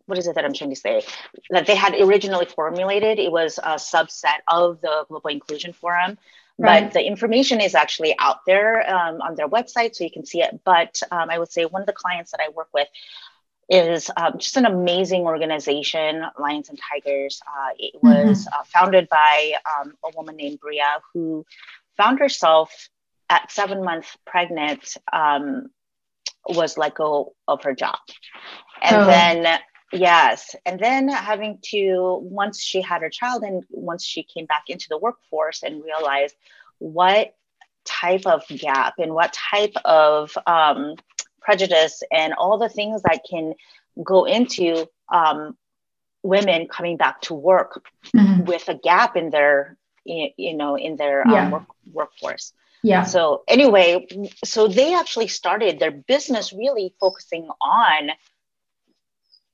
what 0.06 0.18
is 0.18 0.26
it 0.26 0.34
that 0.34 0.44
I'm 0.44 0.54
trying 0.54 0.70
to 0.70 0.76
say? 0.76 1.02
That 1.50 1.66
they 1.66 1.76
had 1.76 1.94
originally 2.00 2.46
formulated. 2.46 3.18
It 3.18 3.30
was 3.30 3.58
a 3.58 3.74
subset 3.74 4.40
of 4.48 4.80
the 4.80 5.04
Global 5.08 5.30
Inclusion 5.30 5.72
Forum, 5.74 6.18
Right. 6.58 6.84
but 6.84 6.94
the 6.94 7.06
information 7.06 7.60
is 7.60 7.74
actually 7.74 8.14
out 8.18 8.38
there 8.46 8.88
um, 8.90 9.20
on 9.20 9.34
their 9.34 9.46
website 9.48 9.94
so 9.94 10.04
you 10.04 10.10
can 10.10 10.24
see 10.24 10.40
it 10.40 10.58
but 10.64 11.00
um, 11.10 11.28
i 11.28 11.38
would 11.38 11.52
say 11.52 11.66
one 11.66 11.82
of 11.82 11.86
the 11.86 11.92
clients 11.92 12.30
that 12.30 12.40
i 12.40 12.48
work 12.48 12.68
with 12.72 12.88
is 13.68 14.10
um, 14.16 14.38
just 14.38 14.56
an 14.56 14.64
amazing 14.64 15.22
organization, 15.22 16.24
Lions 16.38 16.68
and 16.68 16.78
Tigers. 16.78 17.40
Uh, 17.46 17.70
it 17.78 17.94
was 18.02 18.46
mm-hmm. 18.46 18.60
uh, 18.60 18.64
founded 18.66 19.08
by 19.08 19.54
um, 19.80 19.94
a 20.04 20.16
woman 20.16 20.36
named 20.36 20.60
Bria 20.60 21.00
who 21.12 21.44
found 21.96 22.18
herself 22.18 22.88
at 23.28 23.50
seven 23.50 23.82
months 23.82 24.16
pregnant, 24.24 24.96
um, 25.12 25.68
was 26.48 26.78
let 26.78 26.94
go 26.94 27.34
of 27.48 27.64
her 27.64 27.74
job. 27.74 27.98
And 28.82 28.96
oh. 28.96 29.06
then, 29.06 29.58
yes, 29.92 30.54
and 30.64 30.78
then 30.78 31.08
having 31.08 31.58
to, 31.70 32.20
once 32.22 32.62
she 32.62 32.80
had 32.80 33.02
her 33.02 33.10
child 33.10 33.42
and 33.42 33.64
once 33.70 34.04
she 34.04 34.22
came 34.22 34.46
back 34.46 34.64
into 34.68 34.86
the 34.88 34.98
workforce 34.98 35.64
and 35.64 35.82
realized 35.82 36.36
what 36.78 37.34
type 37.84 38.26
of 38.26 38.46
gap 38.48 38.94
and 38.98 39.12
what 39.12 39.32
type 39.32 39.74
of 39.84 40.36
um, 40.46 40.94
prejudice 41.46 42.02
and 42.10 42.34
all 42.34 42.58
the 42.58 42.68
things 42.68 43.02
that 43.02 43.20
can 43.30 43.54
go 44.02 44.24
into 44.24 44.86
um, 45.12 45.56
women 46.24 46.66
coming 46.66 46.96
back 46.96 47.20
to 47.20 47.34
work 47.34 47.86
mm-hmm. 48.14 48.42
with 48.44 48.68
a 48.68 48.74
gap 48.74 49.16
in 49.16 49.30
their 49.30 49.78
you 50.04 50.56
know 50.56 50.76
in 50.76 50.96
their 50.96 51.26
um, 51.26 51.32
yeah. 51.32 51.44
um, 51.44 51.50
work, 51.52 51.66
workforce 51.92 52.52
yeah 52.82 53.02
so 53.02 53.42
anyway 53.48 54.06
so 54.44 54.68
they 54.68 54.94
actually 54.94 55.28
started 55.28 55.78
their 55.78 55.90
business 55.90 56.52
really 56.52 56.94
focusing 57.00 57.48
on 57.60 58.10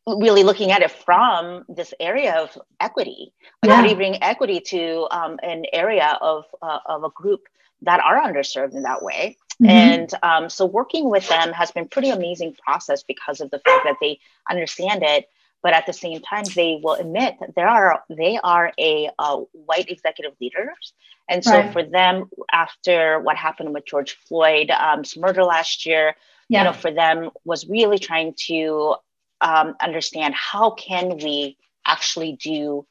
really 0.06 0.42
looking 0.42 0.70
at 0.72 0.82
it 0.82 0.90
from 0.90 1.64
this 1.68 1.94
area 2.00 2.34
of 2.34 2.58
equity 2.80 3.32
like 3.62 3.70
yeah. 3.70 3.76
how 3.76 3.82
do 3.82 3.88
you 3.88 3.96
bring 3.96 4.22
equity 4.22 4.60
to 4.60 5.06
um, 5.10 5.38
an 5.42 5.64
area 5.72 6.18
of, 6.20 6.44
uh, 6.60 6.78
of 6.86 7.04
a 7.04 7.10
group 7.10 7.42
that 7.82 8.00
are 8.00 8.20
underserved 8.20 8.74
in 8.74 8.82
that 8.82 9.02
way 9.02 9.36
Mm-hmm. 9.62 9.70
And 9.70 10.14
um, 10.22 10.50
so 10.50 10.66
working 10.66 11.08
with 11.08 11.28
them 11.28 11.52
has 11.52 11.70
been 11.70 11.86
pretty 11.86 12.10
amazing 12.10 12.56
process 12.64 13.04
because 13.04 13.40
of 13.40 13.50
the 13.50 13.60
fact 13.60 13.84
that 13.84 13.96
they 14.00 14.18
understand 14.50 15.04
it, 15.04 15.28
but 15.62 15.72
at 15.72 15.86
the 15.86 15.92
same 15.92 16.20
time 16.20 16.44
they 16.56 16.80
will 16.82 16.94
admit 16.94 17.36
that 17.38 17.54
there 17.54 17.68
are 17.68 18.02
they 18.08 18.38
are 18.42 18.72
a, 18.78 19.08
a 19.18 19.36
white 19.52 19.88
executive 19.88 20.32
leaders, 20.40 20.94
and 21.28 21.44
so 21.44 21.52
right. 21.52 21.72
for 21.72 21.84
them 21.84 22.28
after 22.52 23.20
what 23.20 23.36
happened 23.36 23.72
with 23.72 23.86
George 23.86 24.18
Floyd's 24.26 24.72
um, 24.76 25.04
murder 25.16 25.44
last 25.44 25.86
year, 25.86 26.16
yeah. 26.48 26.58
you 26.58 26.64
know, 26.64 26.72
for 26.72 26.90
them 26.90 27.30
was 27.44 27.68
really 27.68 28.00
trying 28.00 28.34
to 28.46 28.96
um, 29.40 29.76
understand 29.80 30.34
how 30.34 30.70
can 30.70 31.18
we 31.18 31.56
actually 31.86 32.32
do 32.32 32.84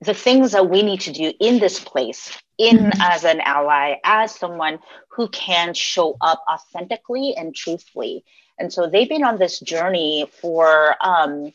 the 0.00 0.14
things 0.14 0.52
that 0.52 0.68
we 0.68 0.82
need 0.82 1.00
to 1.02 1.12
do 1.12 1.32
in 1.40 1.58
this 1.58 1.80
place 1.80 2.36
in 2.58 2.78
mm-hmm. 2.78 3.00
as 3.00 3.24
an 3.24 3.40
ally 3.40 3.96
as 4.04 4.34
someone 4.34 4.78
who 5.10 5.28
can 5.28 5.74
show 5.74 6.16
up 6.20 6.42
authentically 6.50 7.34
and 7.36 7.54
truthfully 7.54 8.24
and 8.58 8.72
so 8.72 8.88
they've 8.88 9.08
been 9.08 9.24
on 9.24 9.38
this 9.38 9.60
journey 9.60 10.26
for 10.40 10.94
um 11.00 11.52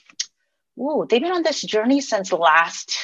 ooh, 0.80 1.06
they've 1.10 1.22
been 1.22 1.32
on 1.32 1.44
this 1.44 1.62
journey 1.62 2.02
since 2.02 2.32
last 2.32 2.98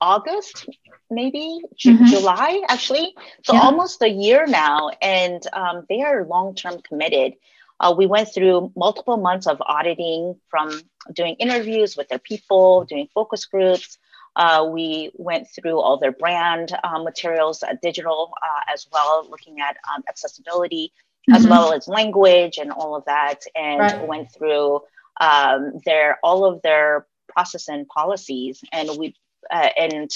august 0.00 0.68
maybe 1.10 1.60
mm-hmm. 1.84 2.06
july 2.06 2.62
actually 2.68 3.14
so 3.44 3.54
yeah. 3.54 3.60
almost 3.60 4.02
a 4.02 4.08
year 4.08 4.46
now 4.46 4.90
and 5.02 5.42
um, 5.52 5.84
they 5.88 6.02
are 6.02 6.26
long-term 6.26 6.80
committed 6.82 7.34
uh, 7.80 7.94
we 7.96 8.04
went 8.04 8.28
through 8.32 8.70
multiple 8.76 9.16
months 9.16 9.46
of 9.46 9.60
auditing 9.62 10.38
from 10.50 10.82
doing 11.14 11.34
interviews 11.36 11.96
with 11.96 12.08
their 12.08 12.18
people 12.18 12.84
doing 12.84 13.08
focus 13.14 13.46
groups 13.46 13.98
uh, 14.36 14.66
we 14.70 15.10
went 15.14 15.48
through 15.48 15.80
all 15.80 15.98
their 15.98 16.12
brand 16.12 16.72
um, 16.84 17.04
materials, 17.04 17.62
uh, 17.62 17.74
digital 17.82 18.32
uh, 18.42 18.72
as 18.72 18.86
well, 18.92 19.26
looking 19.28 19.60
at 19.60 19.76
um, 19.92 20.02
accessibility 20.08 20.92
mm-hmm. 21.28 21.34
as 21.34 21.46
well 21.46 21.72
as 21.72 21.88
language 21.88 22.58
and 22.58 22.70
all 22.70 22.96
of 22.96 23.04
that, 23.06 23.40
and 23.54 23.80
right. 23.80 24.08
went 24.08 24.32
through 24.32 24.80
um, 25.20 25.72
their 25.84 26.18
all 26.22 26.44
of 26.44 26.62
their 26.62 27.06
process 27.28 27.68
and 27.68 27.86
policies, 27.88 28.62
and 28.72 28.90
we 28.98 29.14
uh, 29.50 29.68
and 29.76 30.10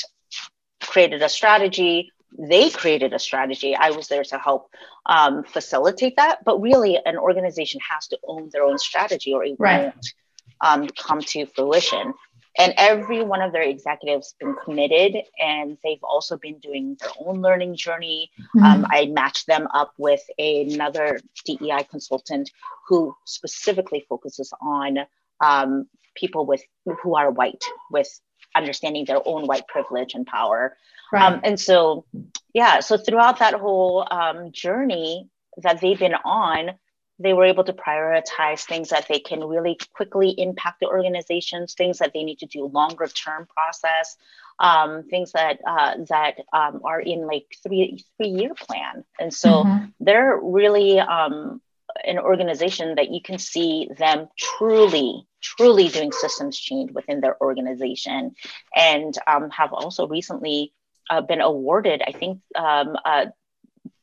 created 0.80 1.22
a 1.22 1.28
strategy. 1.28 2.10
They 2.36 2.68
created 2.70 3.12
a 3.12 3.18
strategy. 3.18 3.76
I 3.76 3.90
was 3.90 4.08
there 4.08 4.24
to 4.24 4.38
help 4.38 4.68
um, 5.06 5.44
facilitate 5.44 6.16
that, 6.16 6.44
but 6.44 6.60
really, 6.60 6.98
an 7.04 7.16
organization 7.16 7.80
has 7.88 8.08
to 8.08 8.18
own 8.26 8.50
their 8.52 8.64
own 8.64 8.78
strategy, 8.78 9.32
or 9.32 9.44
it 9.44 9.56
right. 9.58 9.84
won't 9.84 10.12
um, 10.60 10.88
come 10.88 11.20
to 11.20 11.46
fruition 11.46 12.12
and 12.58 12.72
every 12.76 13.22
one 13.22 13.40
of 13.40 13.52
their 13.52 13.62
executives 13.62 14.34
been 14.38 14.54
committed 14.64 15.16
and 15.38 15.76
they've 15.82 16.02
also 16.02 16.36
been 16.36 16.58
doing 16.58 16.96
their 17.00 17.10
own 17.20 17.40
learning 17.40 17.76
journey 17.76 18.30
mm-hmm. 18.38 18.64
um, 18.64 18.86
i 18.90 19.06
matched 19.06 19.46
them 19.46 19.66
up 19.74 19.92
with 19.98 20.22
another 20.38 21.18
dei 21.44 21.84
consultant 21.90 22.50
who 22.88 23.14
specifically 23.24 24.04
focuses 24.08 24.52
on 24.60 24.98
um, 25.40 25.86
people 26.14 26.46
with 26.46 26.62
who 27.02 27.14
are 27.14 27.30
white 27.30 27.64
with 27.90 28.20
understanding 28.54 29.04
their 29.04 29.20
own 29.26 29.46
white 29.46 29.66
privilege 29.66 30.14
and 30.14 30.26
power 30.26 30.76
right. 31.12 31.32
um, 31.32 31.40
and 31.44 31.58
so 31.58 32.04
yeah 32.52 32.80
so 32.80 32.96
throughout 32.96 33.38
that 33.38 33.54
whole 33.54 34.06
um, 34.10 34.52
journey 34.52 35.28
that 35.58 35.80
they've 35.80 35.98
been 35.98 36.14
on 36.24 36.70
they 37.18 37.32
were 37.32 37.44
able 37.44 37.64
to 37.64 37.72
prioritize 37.72 38.64
things 38.64 38.88
that 38.88 39.06
they 39.08 39.20
can 39.20 39.44
really 39.44 39.78
quickly 39.94 40.30
impact 40.30 40.80
the 40.80 40.86
organizations, 40.86 41.74
things 41.74 41.98
that 41.98 42.12
they 42.12 42.24
need 42.24 42.40
to 42.40 42.46
do 42.46 42.66
longer 42.66 43.06
term 43.06 43.46
process, 43.46 44.16
um, 44.58 45.04
things 45.04 45.32
that 45.32 45.60
uh, 45.66 45.94
that 46.08 46.36
um, 46.52 46.80
are 46.84 47.00
in 47.00 47.26
like 47.26 47.46
three 47.62 48.04
three 48.16 48.28
year 48.28 48.54
plan. 48.54 49.04
And 49.18 49.32
so 49.32 49.64
mm-hmm. 49.64 49.84
they're 50.00 50.38
really 50.42 50.98
um, 50.98 51.60
an 52.04 52.18
organization 52.18 52.96
that 52.96 53.10
you 53.10 53.20
can 53.22 53.38
see 53.38 53.88
them 53.96 54.28
truly 54.36 55.26
truly 55.40 55.88
doing 55.88 56.10
systems 56.10 56.58
change 56.58 56.90
within 56.92 57.20
their 57.20 57.40
organization, 57.40 58.34
and 58.74 59.16
um, 59.26 59.50
have 59.50 59.72
also 59.72 60.06
recently. 60.08 60.72
Uh, 61.10 61.20
been 61.20 61.42
awarded, 61.42 62.00
I 62.00 62.12
think, 62.12 62.40
um, 62.56 62.96
uh, 63.04 63.26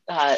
uh, 0.08 0.36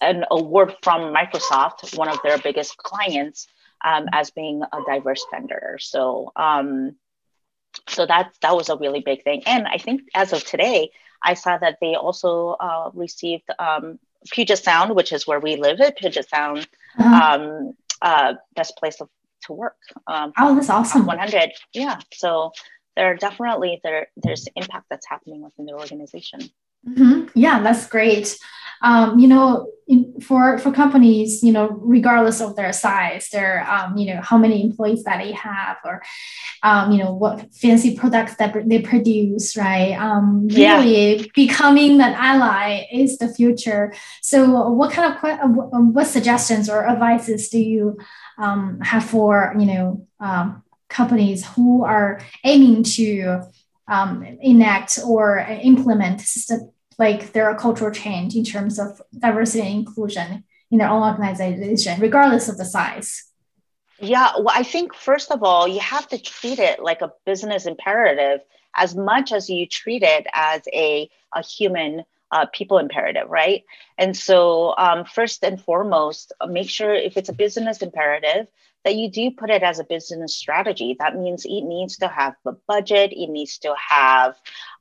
an 0.00 0.24
award 0.30 0.74
from 0.82 1.14
Microsoft, 1.14 1.96
one 1.96 2.08
of 2.08 2.18
their 2.22 2.38
biggest 2.38 2.76
clients, 2.76 3.46
um, 3.84 4.06
as 4.12 4.30
being 4.30 4.62
a 4.62 4.78
diverse 4.86 5.24
vendor. 5.30 5.78
So, 5.80 6.32
um, 6.36 6.96
so 7.88 8.06
that 8.06 8.32
that 8.42 8.56
was 8.56 8.68
a 8.68 8.76
really 8.76 9.00
big 9.00 9.22
thing. 9.22 9.42
And 9.46 9.66
I 9.66 9.78
think 9.78 10.02
as 10.14 10.32
of 10.32 10.44
today, 10.44 10.90
I 11.22 11.34
saw 11.34 11.58
that 11.58 11.78
they 11.80 11.94
also 11.94 12.56
uh, 12.60 12.90
received 12.94 13.44
um, 13.58 13.98
Puget 14.30 14.58
Sound, 14.58 14.94
which 14.94 15.12
is 15.12 15.26
where 15.26 15.40
we 15.40 15.56
live 15.56 15.80
at 15.80 15.96
Puget 15.96 16.28
Sound, 16.28 16.68
uh-huh. 16.98 17.72
uh, 18.02 18.34
best 18.54 18.76
place 18.76 19.00
of, 19.00 19.08
to 19.42 19.52
work. 19.52 19.76
Um, 20.06 20.32
oh, 20.38 20.54
that's 20.54 20.70
awesome! 20.70 21.06
One 21.06 21.18
hundred, 21.18 21.52
yeah. 21.72 22.00
So 22.12 22.52
there 22.96 23.06
are 23.06 23.16
definitely 23.16 23.80
there 23.84 24.08
there's 24.16 24.48
impact 24.56 24.86
that's 24.90 25.06
happening 25.08 25.42
within 25.42 25.66
the 25.66 25.74
organization. 25.74 26.40
Mm-hmm. 26.86 27.26
Yeah, 27.34 27.62
that's 27.62 27.86
great. 27.88 28.38
Um, 28.80 29.18
you 29.18 29.26
know, 29.26 29.72
in, 29.88 30.20
for 30.20 30.58
for 30.58 30.70
companies, 30.70 31.42
you 31.42 31.50
know, 31.50 31.68
regardless 31.80 32.40
of 32.40 32.54
their 32.56 32.72
size, 32.72 33.30
their 33.30 33.68
um, 33.68 33.96
you 33.96 34.14
know 34.14 34.20
how 34.20 34.36
many 34.36 34.62
employees 34.62 35.02
that 35.04 35.18
they 35.18 35.32
have, 35.32 35.78
or 35.84 36.02
um, 36.62 36.92
you 36.92 36.98
know 37.02 37.14
what 37.14 37.52
fancy 37.54 37.96
products 37.96 38.36
that 38.36 38.54
they 38.68 38.80
produce, 38.80 39.56
right? 39.56 39.94
Um, 39.94 40.46
really, 40.48 41.16
yeah. 41.16 41.26
becoming 41.34 41.94
an 42.00 42.14
ally 42.14 42.86
is 42.92 43.18
the 43.18 43.32
future. 43.32 43.94
So, 44.20 44.68
what 44.70 44.92
kind 44.92 45.12
of 45.12 45.24
uh, 45.24 45.78
what 45.78 46.06
suggestions 46.06 46.68
or 46.68 46.86
advices 46.86 47.48
do 47.48 47.58
you 47.58 47.98
um, 48.36 48.80
have 48.82 49.04
for 49.04 49.54
you 49.58 49.66
know 49.66 50.06
um, 50.20 50.62
companies 50.88 51.46
who 51.46 51.84
are 51.84 52.20
aiming 52.44 52.82
to 52.82 53.42
um, 53.88 54.22
enact 54.40 54.98
or 55.04 55.38
implement 55.38 56.20
system, 56.20 56.70
like 56.98 57.32
their 57.32 57.54
cultural 57.54 57.90
change 57.90 58.36
in 58.36 58.44
terms 58.44 58.78
of 58.78 59.00
diversity 59.18 59.66
and 59.66 59.86
inclusion 59.86 60.44
in 60.70 60.78
their 60.78 60.88
own 60.88 61.02
organization, 61.02 62.00
regardless 62.00 62.48
of 62.48 62.58
the 62.58 62.64
size? 62.64 63.24
Yeah, 64.00 64.32
well, 64.36 64.54
I 64.54 64.62
think 64.62 64.94
first 64.94 65.32
of 65.32 65.42
all, 65.42 65.66
you 65.66 65.80
have 65.80 66.06
to 66.08 66.18
treat 66.18 66.58
it 66.58 66.80
like 66.80 67.02
a 67.02 67.12
business 67.26 67.66
imperative 67.66 68.40
as 68.76 68.94
much 68.94 69.32
as 69.32 69.50
you 69.50 69.66
treat 69.66 70.02
it 70.02 70.26
as 70.32 70.62
a, 70.72 71.10
a 71.34 71.42
human 71.42 72.04
uh, 72.30 72.46
people 72.52 72.78
imperative, 72.78 73.28
right? 73.28 73.64
And 73.96 74.16
so, 74.16 74.74
um, 74.76 75.04
first 75.04 75.42
and 75.42 75.60
foremost, 75.60 76.32
make 76.46 76.68
sure 76.68 76.94
if 76.94 77.16
it's 77.16 77.30
a 77.30 77.32
business 77.32 77.82
imperative, 77.82 78.46
that 78.84 78.94
you 78.94 79.10
do 79.10 79.30
put 79.30 79.50
it 79.50 79.62
as 79.62 79.78
a 79.78 79.84
business 79.84 80.34
strategy. 80.34 80.96
That 80.98 81.16
means 81.16 81.44
it 81.44 81.62
needs 81.62 81.98
to 81.98 82.08
have 82.08 82.34
a 82.46 82.52
budget, 82.66 83.12
it 83.12 83.28
needs 83.28 83.58
to 83.58 83.74
have 83.76 84.36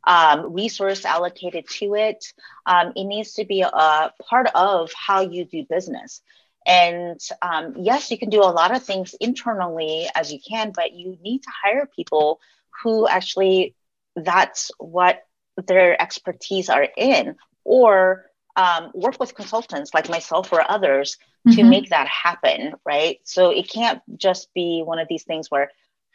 um, 0.05 0.53
resource 0.53 1.03
allocated 1.05 1.67
to 1.67 1.95
it. 1.95 2.25
Um, 2.65 2.93
it 2.95 3.03
needs 3.03 3.33
to 3.33 3.45
be 3.45 3.61
a 3.61 4.13
part 4.29 4.47
of 4.55 4.91
how 4.93 5.21
you 5.21 5.45
do 5.45 5.65
business. 5.69 6.21
And 6.65 7.19
um, 7.41 7.75
yes, 7.77 8.11
you 8.11 8.17
can 8.17 8.29
do 8.29 8.41
a 8.41 8.51
lot 8.51 8.75
of 8.75 8.83
things 8.83 9.15
internally 9.19 10.07
as 10.13 10.31
you 10.33 10.39
can, 10.45 10.73
but 10.75 10.93
you 10.93 11.17
need 11.21 11.43
to 11.43 11.49
hire 11.63 11.89
people 11.95 12.39
who 12.83 13.07
actually 13.07 13.73
that's 14.15 14.71
what 14.77 15.23
their 15.65 15.99
expertise 16.01 16.69
are 16.69 16.87
in, 16.97 17.35
or 17.63 18.25
um, 18.57 18.91
work 18.93 19.19
with 19.19 19.35
consultants 19.35 19.93
like 19.93 20.09
myself 20.09 20.51
or 20.51 20.69
others 20.69 21.17
mm-hmm. 21.47 21.55
to 21.55 21.63
make 21.63 21.89
that 21.89 22.07
happen, 22.07 22.73
right? 22.85 23.19
So 23.23 23.51
it 23.51 23.69
can't 23.69 24.01
just 24.17 24.53
be 24.53 24.81
one 24.83 24.99
of 24.99 25.07
these 25.07 25.23
things 25.23 25.49
where 25.49 25.69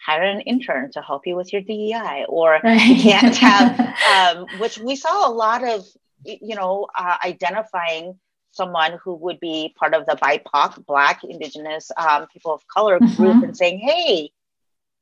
hire 0.04 0.22
an 0.22 0.40
intern 0.40 0.90
to 0.92 1.00
help 1.00 1.26
you 1.26 1.36
with 1.36 1.52
your 1.52 1.62
DEI, 1.62 2.26
or 2.28 2.58
right. 2.62 2.82
you 2.88 3.02
can't 3.02 3.36
have, 3.36 4.36
um, 4.36 4.46
which 4.58 4.78
we 4.78 4.96
saw 4.96 5.28
a 5.28 5.32
lot 5.32 5.62
of, 5.62 5.86
you 6.24 6.56
know, 6.56 6.88
uh, 6.98 7.16
identifying 7.24 8.18
someone 8.50 8.98
who 9.02 9.14
would 9.14 9.38
be 9.40 9.72
part 9.78 9.94
of 9.94 10.04
the 10.06 10.16
BIPOC, 10.16 10.84
Black, 10.84 11.22
Indigenous, 11.24 11.90
um, 11.96 12.26
people 12.32 12.52
of 12.52 12.66
color 12.66 12.98
mm-hmm. 12.98 13.14
group, 13.14 13.44
and 13.44 13.56
saying, 13.56 13.78
"Hey, 13.78 14.30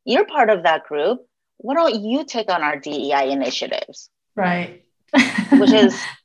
you're 0.05 0.27
part 0.27 0.51
of 0.51 0.65
that 0.65 0.85
group. 0.85 1.27
Why 1.57 1.75
don't 1.75 2.05
you 2.05 2.25
take 2.25 2.51
on 2.51 2.63
our 2.63 2.79
DEI 2.79 3.31
initiatives?" 3.31 4.11
Right. 4.37 4.85
which 5.53 5.73
is 5.73 5.99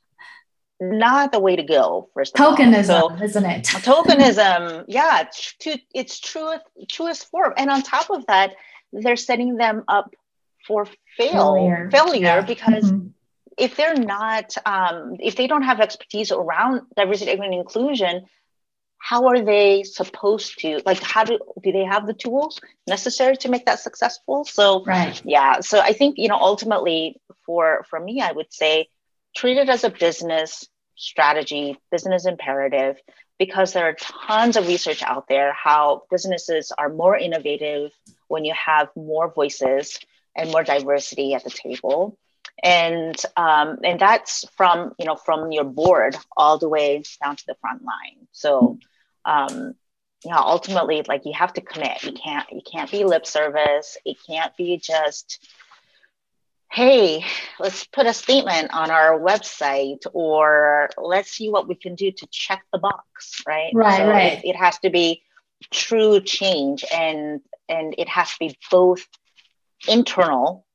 not 0.80 1.32
the 1.32 1.40
way 1.40 1.56
to 1.56 1.62
go. 1.62 2.10
First 2.14 2.34
tokenism, 2.34 2.86
so, 2.86 3.22
isn't 3.22 3.44
it? 3.44 3.64
tokenism, 3.64 4.84
yeah, 4.88 5.22
it's, 5.22 5.54
to, 5.60 5.78
it's 5.94 6.20
truest 6.20 6.64
truest 6.90 7.30
form. 7.30 7.54
And 7.56 7.70
on 7.70 7.82
top 7.82 8.10
of 8.10 8.26
that, 8.26 8.52
they're 8.92 9.16
setting 9.16 9.56
them 9.56 9.84
up 9.88 10.14
for 10.66 10.86
fail 11.16 11.54
failure, 11.54 11.90
failure 11.90 12.20
yeah. 12.20 12.40
because 12.40 12.84
mm-hmm. 12.84 13.08
if 13.56 13.76
they're 13.76 13.96
not, 13.96 14.54
um, 14.66 15.16
if 15.20 15.36
they 15.36 15.46
don't 15.46 15.62
have 15.62 15.80
expertise 15.80 16.32
around 16.32 16.82
diversity, 16.96 17.30
equity, 17.30 17.52
and 17.52 17.60
inclusion, 17.60 18.26
how 18.98 19.26
are 19.26 19.40
they 19.40 19.82
supposed 19.84 20.58
to 20.58 20.80
like 20.84 21.00
how 21.00 21.22
do 21.22 21.38
do 21.62 21.70
they 21.70 21.84
have 21.84 22.06
the 22.06 22.14
tools 22.14 22.60
necessary 22.88 23.36
to 23.36 23.48
make 23.48 23.64
that 23.66 23.78
successful 23.78 24.44
so 24.44 24.82
right 24.84 25.22
yeah 25.24 25.60
so 25.60 25.78
i 25.78 25.92
think 25.92 26.16
you 26.18 26.28
know 26.28 26.38
ultimately 26.40 27.20
for 27.44 27.84
for 27.88 28.00
me 28.00 28.20
i 28.20 28.32
would 28.32 28.52
say 28.52 28.88
treat 29.36 29.58
it 29.58 29.68
as 29.68 29.84
a 29.84 29.90
business 29.90 30.66
strategy, 30.96 31.78
business 31.90 32.26
imperative, 32.26 32.96
because 33.38 33.72
there 33.72 33.84
are 33.84 33.96
tons 34.26 34.56
of 34.56 34.66
research 34.66 35.02
out 35.02 35.28
there 35.28 35.52
how 35.52 36.02
businesses 36.10 36.72
are 36.76 36.88
more 36.88 37.16
innovative 37.16 37.92
when 38.28 38.44
you 38.44 38.54
have 38.54 38.88
more 38.96 39.30
voices 39.32 39.98
and 40.34 40.50
more 40.50 40.64
diversity 40.64 41.34
at 41.34 41.44
the 41.44 41.50
table. 41.50 42.18
And 42.62 43.14
um, 43.36 43.78
and 43.84 44.00
that's 44.00 44.48
from 44.56 44.94
you 44.98 45.04
know 45.04 45.16
from 45.16 45.52
your 45.52 45.64
board 45.64 46.16
all 46.36 46.58
the 46.58 46.68
way 46.68 47.02
down 47.22 47.36
to 47.36 47.44
the 47.46 47.56
front 47.60 47.82
line. 47.82 48.26
So 48.32 48.78
um, 49.26 49.74
yeah, 50.24 50.38
ultimately, 50.38 51.04
like 51.06 51.22
you 51.26 51.34
have 51.34 51.52
to 51.54 51.60
commit. 51.60 52.02
You 52.02 52.12
can't 52.12 52.50
you 52.50 52.62
can't 52.62 52.90
be 52.90 53.04
lip 53.04 53.26
service. 53.26 53.98
It 54.06 54.16
can't 54.26 54.56
be 54.56 54.78
just 54.78 55.46
hey, 56.76 57.24
let's 57.58 57.86
put 57.86 58.04
a 58.04 58.12
statement 58.12 58.70
on 58.74 58.90
our 58.90 59.18
website 59.18 60.04
or 60.12 60.90
let's 60.98 61.30
see 61.30 61.48
what 61.48 61.66
we 61.66 61.74
can 61.74 61.94
do 61.94 62.12
to 62.12 62.26
check 62.30 62.62
the 62.70 62.78
box, 62.78 63.40
right? 63.48 63.70
Right, 63.72 63.96
so 63.96 64.06
right. 64.06 64.32
It, 64.44 64.50
it 64.50 64.56
has 64.56 64.78
to 64.80 64.90
be 64.90 65.22
true 65.72 66.20
change 66.20 66.84
and 66.94 67.40
and 67.70 67.94
it 67.96 68.08
has 68.08 68.30
to 68.32 68.36
be 68.40 68.58
both 68.70 69.06
internal, 69.88 70.66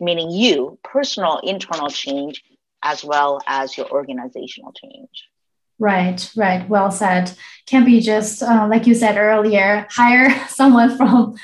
meaning 0.00 0.32
you, 0.32 0.80
personal 0.82 1.38
internal 1.44 1.90
change, 1.90 2.42
as 2.82 3.04
well 3.04 3.40
as 3.46 3.76
your 3.76 3.88
organizational 3.88 4.72
change. 4.72 5.28
Right, 5.78 6.30
right. 6.36 6.66
Well 6.68 6.90
said. 6.90 7.32
Can't 7.66 7.84
be 7.84 8.00
just 8.00 8.42
uh, 8.42 8.66
like 8.70 8.86
you 8.86 8.94
said 8.94 9.18
earlier. 9.18 9.86
Hire 9.90 10.30
someone 10.48 10.96
from 10.96 11.34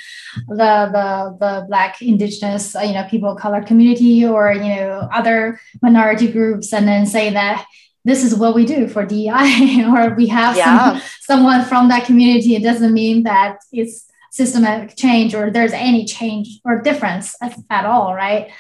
the 0.49 0.89
the 0.91 1.37
the 1.39 1.67
Black, 1.69 2.01
Indigenous, 2.01 2.75
uh, 2.75 2.81
you 2.81 2.95
know, 2.95 3.07
people 3.11 3.33
of 3.33 3.39
color 3.39 3.63
community, 3.63 4.25
or 4.25 4.53
you 4.53 4.75
know, 4.75 5.09
other 5.13 5.61
minority 5.83 6.31
groups, 6.33 6.73
and 6.73 6.89
then 6.89 7.05
say 7.05 7.31
that 7.31 7.67
this 8.05 8.25
is 8.25 8.35
what 8.35 8.55
we 8.55 8.65
do 8.65 8.89
for 8.89 9.05
DEI, 9.05 9.85
or 9.95 10.15
we 10.15 10.27
have 10.29 10.57
yeah. 10.57 10.93
some, 10.93 11.03
someone 11.21 11.65
from 11.65 11.89
that 11.89 12.07
community. 12.07 12.57
It 12.57 12.63
doesn't 12.63 12.93
mean 12.93 13.25
that 13.25 13.59
it's 13.71 14.11
systematic 14.31 14.97
change 14.97 15.35
or 15.35 15.51
there's 15.51 15.73
any 15.73 16.07
change 16.07 16.59
or 16.65 16.81
difference 16.81 17.37
at, 17.43 17.55
at 17.69 17.85
all, 17.85 18.15
right? 18.15 18.51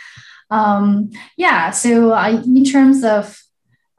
Um, 0.50 1.10
yeah. 1.38 1.70
So 1.70 2.12
uh, 2.12 2.42
in 2.44 2.64
terms 2.64 3.02
of 3.02 3.41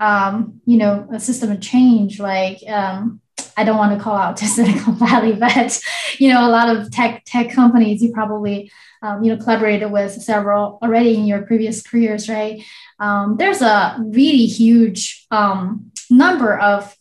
um, 0.04 0.60
you 0.66 0.76
know, 0.76 1.08
a 1.14 1.20
system 1.20 1.50
of 1.50 1.62
change, 1.62 2.20
like 2.20 2.60
um, 2.68 3.22
I 3.56 3.64
don't 3.64 3.78
want 3.78 3.98
to 3.98 4.04
call 4.04 4.18
out 4.18 4.36
to 4.38 4.46
Silicon 4.46 4.96
Valley, 4.96 5.34
but 5.34 5.80
you 6.20 6.32
know, 6.32 6.46
a 6.46 6.52
lot 6.52 6.76
of 6.76 6.92
tech 6.92 7.24
tech 7.26 7.52
companies 7.52 8.04
you 8.04 8.12
probably 8.12 8.70
um, 9.02 9.24
you 9.24 9.34
know 9.34 9.42
collaborated 9.42 9.90
with 9.92 10.12
several 10.12 10.78
already 10.82 11.16
in 11.16 11.26
your 11.26 11.44
previous 11.44 11.82
careers, 11.82 12.28
right? 12.28 12.62
Um, 13.00 13.38
there's 13.38 13.62
a 13.62 13.96
really 14.00 14.46
huge 14.46 15.26
um, 15.32 15.92
number 16.10 16.60
of 16.60 16.94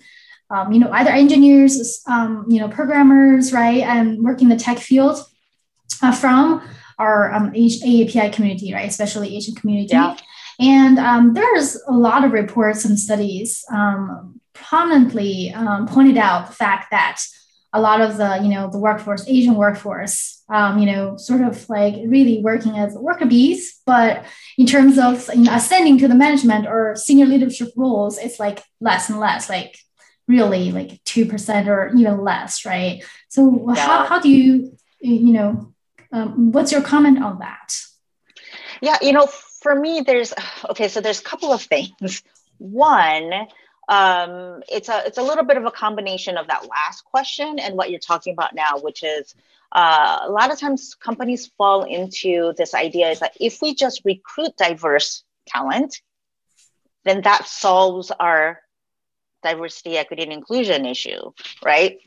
um, 0.49 0.73
you 0.73 0.79
know 0.79 0.91
either 0.93 1.11
engineers, 1.11 2.03
um, 2.07 2.47
you 2.49 2.61
know, 2.61 2.69
programmers, 2.69 3.53
right, 3.53 3.83
and 3.83 4.23
work 4.23 4.43
in 4.43 4.49
the 4.49 4.57
tech 4.57 4.79
field 4.79 5.19
uh, 6.03 6.13
from 6.13 6.63
our 7.01 7.33
um, 7.33 7.51
AAPI 7.51 8.33
community, 8.33 8.73
right, 8.73 8.89
especially 8.89 9.37
Asian 9.37 9.57
community. 9.57 9.89
Yeah. 9.93 10.17
And 10.61 10.99
um, 10.99 11.35
there's 11.35 11.81
a 11.87 11.93
lot 11.93 12.25
of 12.25 12.33
reports 12.33 12.85
and 12.85 12.99
studies 12.99 13.65
um, 13.73 14.41
prominently 14.53 15.53
um, 15.53 15.87
pointed 15.87 16.19
out 16.19 16.49
the 16.49 16.55
fact 16.55 16.91
that 16.91 17.21
a 17.73 17.81
lot 17.81 18.01
of 18.01 18.17
the 18.17 18.39
you 18.43 18.49
know 18.49 18.71
the 18.71 18.79
workforce 18.79 19.27
asian 19.29 19.55
workforce 19.55 20.43
um, 20.51 20.79
you 20.79 20.87
know 20.87 21.17
sort 21.17 21.41
of 21.41 21.69
like 21.69 21.95
really 22.07 22.41
working 22.43 22.77
as 22.77 22.95
worker 22.95 23.27
bees 23.27 23.81
but 23.87 24.25
in 24.59 24.67
terms 24.67 24.99
of 24.99 25.29
you 25.35 25.45
know, 25.45 25.55
ascending 25.55 25.99
to 25.99 26.09
the 26.09 26.15
management 26.15 26.67
or 26.67 26.95
senior 26.97 27.27
leadership 27.27 27.69
roles 27.77 28.19
it's 28.19 28.39
like 28.39 28.63
less 28.81 29.09
and 29.09 29.19
less 29.19 29.49
like 29.49 29.79
really 30.29 30.71
like 30.71 31.03
2% 31.05 31.67
or 31.67 31.93
even 31.97 32.23
less 32.23 32.65
right 32.65 33.03
so 33.29 33.65
yeah. 33.75 33.87
how, 33.87 34.05
how 34.05 34.21
do 34.21 34.29
you 34.29 34.77
you 35.01 35.33
know 35.33 35.73
um, 36.13 36.53
what's 36.53 36.73
your 36.73 36.83
comment 36.83 37.23
on 37.23 37.39
that 37.39 37.75
yeah 38.81 38.99
you 39.01 39.13
know 39.13 39.27
for 39.63 39.75
me, 39.75 40.03
there's 40.07 40.33
okay. 40.71 40.89
So 40.89 41.01
there's 41.01 41.21
a 41.21 41.25
couple 41.25 41.53
of 41.53 41.63
things. 41.63 42.23
One, 42.59 43.33
um, 43.89 44.63
it's 44.69 44.89
a 44.89 45.03
it's 45.07 45.19
a 45.19 45.23
little 45.23 45.45
bit 45.45 45.57
of 45.57 45.65
a 45.65 45.71
combination 45.71 46.37
of 46.37 46.49
that 46.49 46.69
last 46.69 47.05
question 47.05 47.59
and 47.59 47.77
what 47.77 47.91
you're 47.91 48.01
talking 48.01 48.33
about 48.33 48.55
now, 48.55 48.79
which 48.81 49.03
is 49.03 49.35
uh, 49.73 50.21
a 50.23 50.31
lot 50.31 50.53
of 50.53 50.59
times 50.59 50.95
companies 50.95 51.51
fall 51.59 51.85
into 51.85 52.53
this 52.57 52.75
idea 52.75 53.09
is 53.11 53.21
that 53.21 53.37
if 53.41 53.63
we 53.63 53.75
just 53.75 54.03
recruit 54.05 54.57
diverse 54.57 55.25
talent, 55.47 56.01
then 57.05 57.23
that 57.23 57.47
solves 57.47 58.11
our 58.11 58.61
diversity, 59.43 59.97
equity, 59.97 60.23
and 60.23 60.33
inclusion 60.33 60.87
issue, 60.87 61.33
right? 61.65 61.99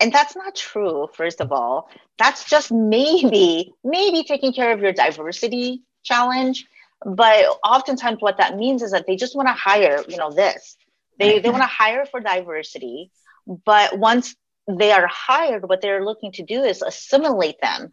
And 0.00 0.12
that's 0.12 0.36
not 0.36 0.54
true, 0.54 1.08
first 1.14 1.40
of 1.40 1.50
all. 1.50 1.88
That's 2.18 2.44
just 2.44 2.70
maybe, 2.70 3.72
maybe 3.82 4.22
taking 4.24 4.52
care 4.52 4.72
of 4.72 4.80
your 4.80 4.92
diversity 4.92 5.82
challenge 6.02 6.66
but 7.04 7.44
oftentimes 7.64 8.18
what 8.20 8.38
that 8.38 8.56
means 8.56 8.82
is 8.82 8.92
that 8.92 9.06
they 9.06 9.16
just 9.16 9.36
want 9.36 9.48
to 9.48 9.54
hire 9.54 10.02
you 10.08 10.16
know 10.16 10.30
this. 10.30 10.76
They, 11.18 11.38
they 11.38 11.48
want 11.48 11.62
to 11.62 11.68
hire 11.68 12.06
for 12.06 12.20
diversity 12.20 13.10
but 13.46 13.98
once 13.98 14.34
they 14.66 14.92
are 14.92 15.06
hired 15.06 15.68
what 15.68 15.80
they're 15.80 16.04
looking 16.04 16.32
to 16.32 16.42
do 16.42 16.62
is 16.62 16.82
assimilate 16.82 17.60
them 17.60 17.92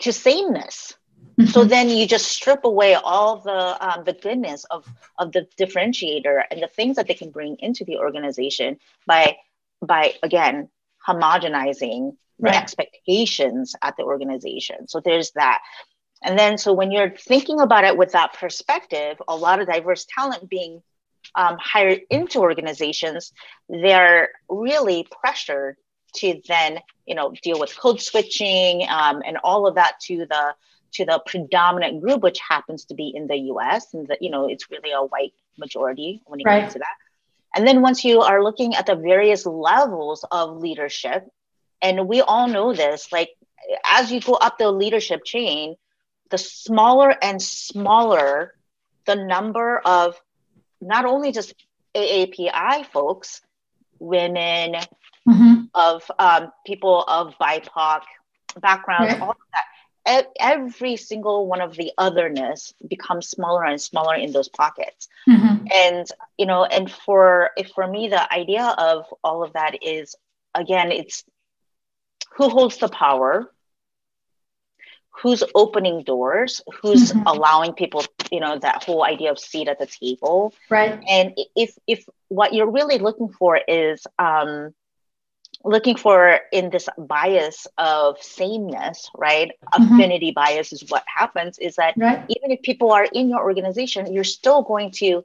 to 0.00 0.12
sameness. 0.12 0.94
Mm-hmm. 1.38 1.50
so 1.50 1.64
then 1.64 1.88
you 1.88 2.06
just 2.06 2.26
strip 2.26 2.64
away 2.64 2.94
all 2.94 3.38
the 3.40 3.88
um, 3.88 4.04
the 4.04 4.12
goodness 4.12 4.64
of 4.70 4.84
of 5.18 5.30
the 5.32 5.46
differentiator 5.58 6.42
and 6.50 6.62
the 6.62 6.68
things 6.68 6.96
that 6.96 7.06
they 7.06 7.14
can 7.14 7.30
bring 7.30 7.56
into 7.60 7.84
the 7.84 7.98
organization 7.98 8.78
by 9.06 9.36
by 9.80 10.14
again 10.22 10.68
homogenizing 11.06 12.16
right. 12.38 12.52
the 12.52 12.56
expectations 12.56 13.74
at 13.82 13.96
the 13.96 14.02
organization. 14.02 14.88
So 14.88 15.00
there's 15.00 15.30
that 15.32 15.60
and 16.22 16.38
then, 16.38 16.58
so 16.58 16.72
when 16.72 16.90
you're 16.90 17.10
thinking 17.10 17.60
about 17.60 17.84
it 17.84 17.96
with 17.96 18.12
that 18.12 18.32
perspective, 18.34 19.20
a 19.28 19.36
lot 19.36 19.60
of 19.60 19.68
diverse 19.68 20.06
talent 20.06 20.48
being 20.48 20.82
um, 21.34 21.56
hired 21.60 22.00
into 22.10 22.40
organizations, 22.40 23.32
they're 23.68 24.30
really 24.48 25.06
pressured 25.20 25.76
to 26.16 26.40
then, 26.48 26.80
you 27.06 27.14
know, 27.14 27.32
deal 27.42 27.60
with 27.60 27.78
code 27.78 28.00
switching 28.00 28.86
um, 28.88 29.22
and 29.24 29.36
all 29.44 29.66
of 29.66 29.76
that 29.76 30.00
to 30.00 30.26
the 30.26 30.54
to 30.90 31.04
the 31.04 31.22
predominant 31.26 32.00
group, 32.00 32.22
which 32.22 32.40
happens 32.40 32.86
to 32.86 32.94
be 32.94 33.12
in 33.14 33.26
the 33.26 33.36
U.S. 33.36 33.92
and 33.92 34.08
that 34.08 34.22
you 34.22 34.30
know 34.30 34.48
it's 34.48 34.70
really 34.70 34.90
a 34.90 35.02
white 35.02 35.34
majority 35.58 36.22
when 36.24 36.40
you 36.40 36.44
right. 36.46 36.62
get 36.62 36.70
to 36.72 36.78
that. 36.78 36.96
And 37.54 37.66
then 37.66 37.82
once 37.82 38.04
you 38.04 38.20
are 38.20 38.42
looking 38.42 38.74
at 38.74 38.86
the 38.86 38.96
various 38.96 39.46
levels 39.46 40.24
of 40.30 40.58
leadership, 40.58 41.28
and 41.82 42.08
we 42.08 42.22
all 42.22 42.48
know 42.48 42.72
this, 42.72 43.12
like 43.12 43.30
as 43.84 44.10
you 44.10 44.20
go 44.20 44.32
up 44.34 44.58
the 44.58 44.70
leadership 44.70 45.24
chain, 45.24 45.76
the 46.30 46.38
smaller 46.38 47.14
and 47.22 47.40
smaller 47.40 48.54
the 49.06 49.16
number 49.16 49.78
of 49.78 50.20
not 50.80 51.04
only 51.04 51.32
just 51.32 51.54
AAPI 51.94 52.86
folks, 52.86 53.40
women, 53.98 54.74
mm-hmm. 55.28 55.62
of 55.74 56.10
um, 56.18 56.52
people 56.66 57.02
of 57.02 57.34
BIPOC 57.40 58.02
backgrounds, 58.60 59.20
all 59.20 59.30
of 59.30 59.36
that. 60.06 60.26
every 60.40 60.96
single 60.96 61.46
one 61.46 61.60
of 61.60 61.76
the 61.76 61.92
otherness 61.98 62.72
becomes 62.86 63.28
smaller 63.28 63.64
and 63.64 63.80
smaller 63.80 64.14
in 64.14 64.32
those 64.32 64.48
pockets 64.48 65.08
mm-hmm. 65.28 65.66
and 65.72 66.08
you 66.38 66.46
know 66.46 66.64
and 66.64 66.90
for 66.90 67.50
if 67.58 67.68
for 67.68 67.86
me 67.86 68.08
the 68.08 68.32
idea 68.32 68.64
of 68.64 69.04
all 69.22 69.42
of 69.42 69.52
that 69.52 69.82
is 69.82 70.16
again 70.54 70.90
it's 70.90 71.24
who 72.36 72.48
holds 72.48 72.78
the 72.78 72.88
power 72.88 73.52
who's 75.20 75.42
opening 75.54 76.02
doors 76.02 76.62
who's 76.80 77.12
mm-hmm. 77.12 77.26
allowing 77.26 77.72
people 77.72 78.04
you 78.30 78.40
know 78.40 78.58
that 78.58 78.82
whole 78.84 79.04
idea 79.04 79.30
of 79.30 79.38
seat 79.38 79.68
at 79.68 79.78
the 79.78 79.86
table 79.86 80.54
right 80.70 81.02
and 81.08 81.32
if 81.56 81.76
if 81.86 82.04
what 82.28 82.52
you're 82.52 82.70
really 82.70 82.98
looking 82.98 83.28
for 83.28 83.60
is 83.68 84.06
um 84.18 84.72
looking 85.64 85.96
for 85.96 86.38
in 86.52 86.70
this 86.70 86.88
bias 86.96 87.66
of 87.78 88.22
sameness 88.22 89.10
right 89.16 89.50
mm-hmm. 89.74 89.94
affinity 89.94 90.30
bias 90.30 90.72
is 90.72 90.84
what 90.88 91.04
happens 91.06 91.58
is 91.58 91.76
that 91.76 91.94
right. 91.96 92.24
even 92.28 92.50
if 92.50 92.62
people 92.62 92.92
are 92.92 93.04
in 93.04 93.28
your 93.28 93.42
organization 93.42 94.12
you're 94.12 94.24
still 94.24 94.62
going 94.62 94.90
to 94.90 95.24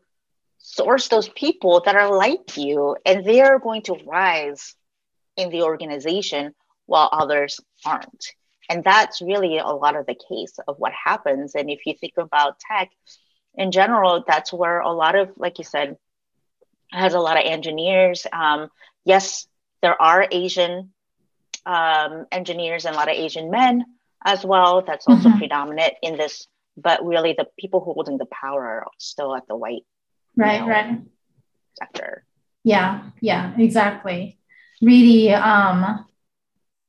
source 0.58 1.10
those 1.10 1.30
people 1.30 1.82
that 1.86 1.96
are 1.96 2.16
like 2.18 2.58
you 2.58 2.96
and 3.06 3.26
they're 3.26 3.60
going 3.60 3.82
to 3.82 3.96
rise 4.06 4.76
in 5.36 5.50
the 5.50 5.62
organization 5.62 6.54
while 6.86 7.10
others 7.12 7.60
aren't 7.86 8.34
and 8.70 8.84
that's 8.84 9.22
really 9.22 9.58
a 9.58 9.68
lot 9.68 9.96
of 9.96 10.06
the 10.06 10.16
case 10.16 10.58
of 10.68 10.78
what 10.78 10.92
happens 10.92 11.56
and 11.56 11.70
if 11.70 11.86
you 11.86 11.94
think 11.94 12.14
about 12.18 12.60
tech 12.60 12.90
in 13.56 13.72
general 13.72 14.24
that's 14.28 14.52
where 14.52 14.80
a 14.80 14.92
lot 14.92 15.16
of 15.16 15.32
like 15.38 15.58
you 15.58 15.64
said 15.64 15.98
has 16.92 17.14
a 17.14 17.20
lot 17.20 17.38
of 17.38 17.44
engineers 17.46 18.26
um, 18.32 18.70
yes 19.06 19.48
there 19.84 20.02
are 20.02 20.26
Asian 20.32 20.92
um, 21.66 22.26
engineers 22.32 22.86
and 22.86 22.96
a 22.96 22.98
lot 22.98 23.10
of 23.10 23.16
Asian 23.16 23.52
men 23.52 23.86
as 24.26 24.44
well. 24.44 24.82
That's 24.82 25.06
also 25.08 25.30
mm-hmm. 25.30 25.38
predominant 25.38 25.94
in 26.02 26.18
this, 26.18 26.48
but 26.78 27.06
really 27.06 27.36
the 27.38 27.48
people 27.60 27.82
holding 27.82 28.18
the 28.18 28.26
power 28.26 28.64
are 28.64 28.88
still 28.98 29.36
at 29.36 29.46
the 29.48 29.56
white 29.56 29.84
right, 30.38 30.62
know, 30.62 30.68
right 30.68 31.00
sector. 31.78 32.24
Yeah, 32.64 33.10
yeah, 33.20 33.54
exactly. 33.58 34.40
Really, 34.82 35.34
um, 35.34 36.06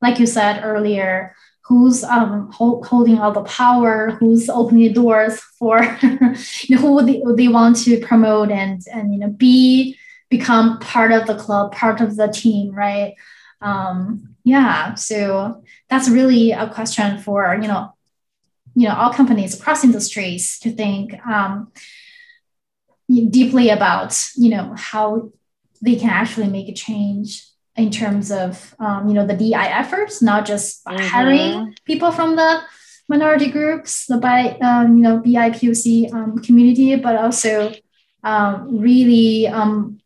like 0.00 0.20
you 0.20 0.26
said 0.26 0.62
earlier, 0.62 1.34
who's 1.66 2.04
um, 2.04 2.50
hold, 2.52 2.86
holding 2.86 3.18
all 3.18 3.32
the 3.32 3.42
power, 3.42 4.10
who's 4.20 4.48
opening 4.48 4.88
the 4.88 4.92
doors 4.92 5.40
for 5.58 5.82
you 6.02 6.76
know, 6.76 6.78
who 6.78 7.02
they, 7.04 7.22
they 7.36 7.48
want 7.48 7.76
to 7.76 8.00
promote 8.00 8.50
and 8.50 8.82
and 8.92 9.12
you 9.12 9.20
know 9.20 9.30
be 9.30 9.96
become 10.28 10.78
part 10.80 11.12
of 11.12 11.26
the 11.26 11.36
club, 11.36 11.72
part 11.72 12.00
of 12.00 12.16
the 12.16 12.28
team, 12.28 12.74
right? 12.74 13.14
Um, 13.60 14.34
yeah, 14.44 14.94
so 14.94 15.62
that's 15.88 16.08
really 16.08 16.52
a 16.52 16.68
question 16.68 17.18
for 17.18 17.54
you 17.60 17.68
know, 17.68 17.94
you 18.74 18.88
know, 18.88 18.94
all 18.94 19.12
companies 19.12 19.58
across 19.58 19.84
industries 19.84 20.58
to 20.60 20.70
think 20.70 21.14
um, 21.26 21.72
deeply 23.08 23.70
about 23.70 24.18
you 24.36 24.50
know 24.50 24.74
how 24.76 25.30
they 25.80 25.96
can 25.96 26.10
actually 26.10 26.48
make 26.48 26.68
a 26.68 26.74
change 26.74 27.46
in 27.76 27.90
terms 27.90 28.30
of 28.30 28.74
um, 28.78 29.08
you 29.08 29.14
know 29.14 29.26
the 29.26 29.34
DI 29.34 29.66
efforts, 29.66 30.22
not 30.22 30.46
just 30.46 30.84
mm-hmm. 30.84 31.04
hiring 31.04 31.76
people 31.84 32.12
from 32.12 32.36
the 32.36 32.62
minority 33.08 33.50
groups, 33.50 34.06
the 34.06 34.16
by 34.18 34.56
um, 34.58 34.96
you 34.96 35.02
know 35.02 35.20
BIPOC 35.20 36.12
um, 36.12 36.38
community, 36.38 36.96
but 36.96 37.16
also 37.16 37.72
um, 38.22 38.78
really 38.78 39.48
um, 39.48 40.00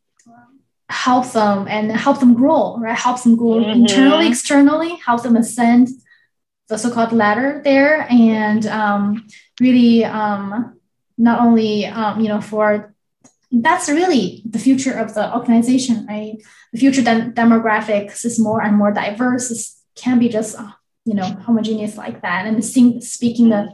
help 0.88 1.30
them 1.32 1.68
and 1.68 1.92
help 1.92 2.20
them 2.20 2.34
grow, 2.34 2.78
right? 2.78 2.96
Help 2.96 3.22
them 3.22 3.36
grow 3.36 3.56
mm-hmm. 3.56 3.80
internally, 3.80 4.28
externally, 4.28 4.96
help 5.04 5.22
them 5.22 5.36
ascend 5.36 5.88
the 6.68 6.78
so-called 6.78 7.12
ladder 7.12 7.60
there, 7.64 8.06
and 8.10 8.66
um, 8.66 9.26
really 9.60 10.04
um, 10.04 10.78
not 11.18 11.40
only 11.40 11.86
um, 11.86 12.20
you 12.20 12.28
know 12.28 12.40
for 12.40 12.94
that's 13.50 13.88
really 13.88 14.42
the 14.48 14.58
future 14.58 14.92
of 14.92 15.14
the 15.14 15.34
organization, 15.34 16.06
right? 16.06 16.36
The 16.72 16.78
future 16.78 17.02
de- 17.02 17.32
demographics 17.32 18.24
is 18.24 18.38
more 18.38 18.62
and 18.62 18.76
more 18.76 18.92
diverse. 18.92 19.50
It 19.50 20.00
can't 20.00 20.20
be 20.20 20.28
just 20.28 20.58
uh, 20.58 20.72
you 21.04 21.14
know 21.14 21.24
homogeneous 21.24 21.96
like 21.96 22.22
that, 22.22 22.46
and 22.46 22.62
sing, 22.64 23.00
speaking 23.00 23.48
the 23.48 23.70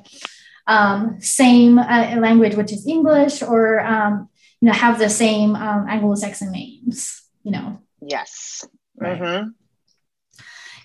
um, 0.67 1.21
same 1.21 1.79
uh, 1.79 2.17
language, 2.19 2.55
which 2.55 2.73
is 2.73 2.87
English, 2.87 3.43
or 3.43 3.81
um, 3.81 4.29
you 4.61 4.67
know 4.67 4.75
have 4.75 4.99
the 4.99 5.11
same 5.11 5.57
um, 5.57 5.87
Anglo-Saxon 5.89 6.53
names. 6.53 7.23
You 7.43 7.53
know. 7.53 7.81
Yes. 8.01 8.67
Right. 8.97 9.21
Mm-hmm. 9.21 9.49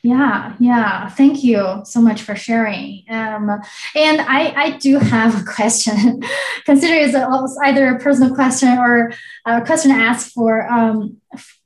Yeah, 0.04 0.56
yeah. 0.60 1.10
Thank 1.10 1.44
you 1.44 1.82
so 1.84 2.02
much 2.02 2.22
for 2.22 2.36
sharing. 2.36 3.04
Um, 3.10 3.50
and 3.96 4.22
I, 4.22 4.54
I 4.56 4.78
do 4.78 4.98
have 4.98 5.42
a 5.42 5.44
question. 5.44 6.22
Consider 6.66 6.94
it's 6.94 7.58
either 7.64 7.96
a 7.96 8.00
personal 8.00 8.34
question 8.34 8.78
or 8.78 9.12
a 9.46 9.62
question 9.62 9.92
asked 9.92 10.34
for 10.34 10.70
um, 10.72 11.18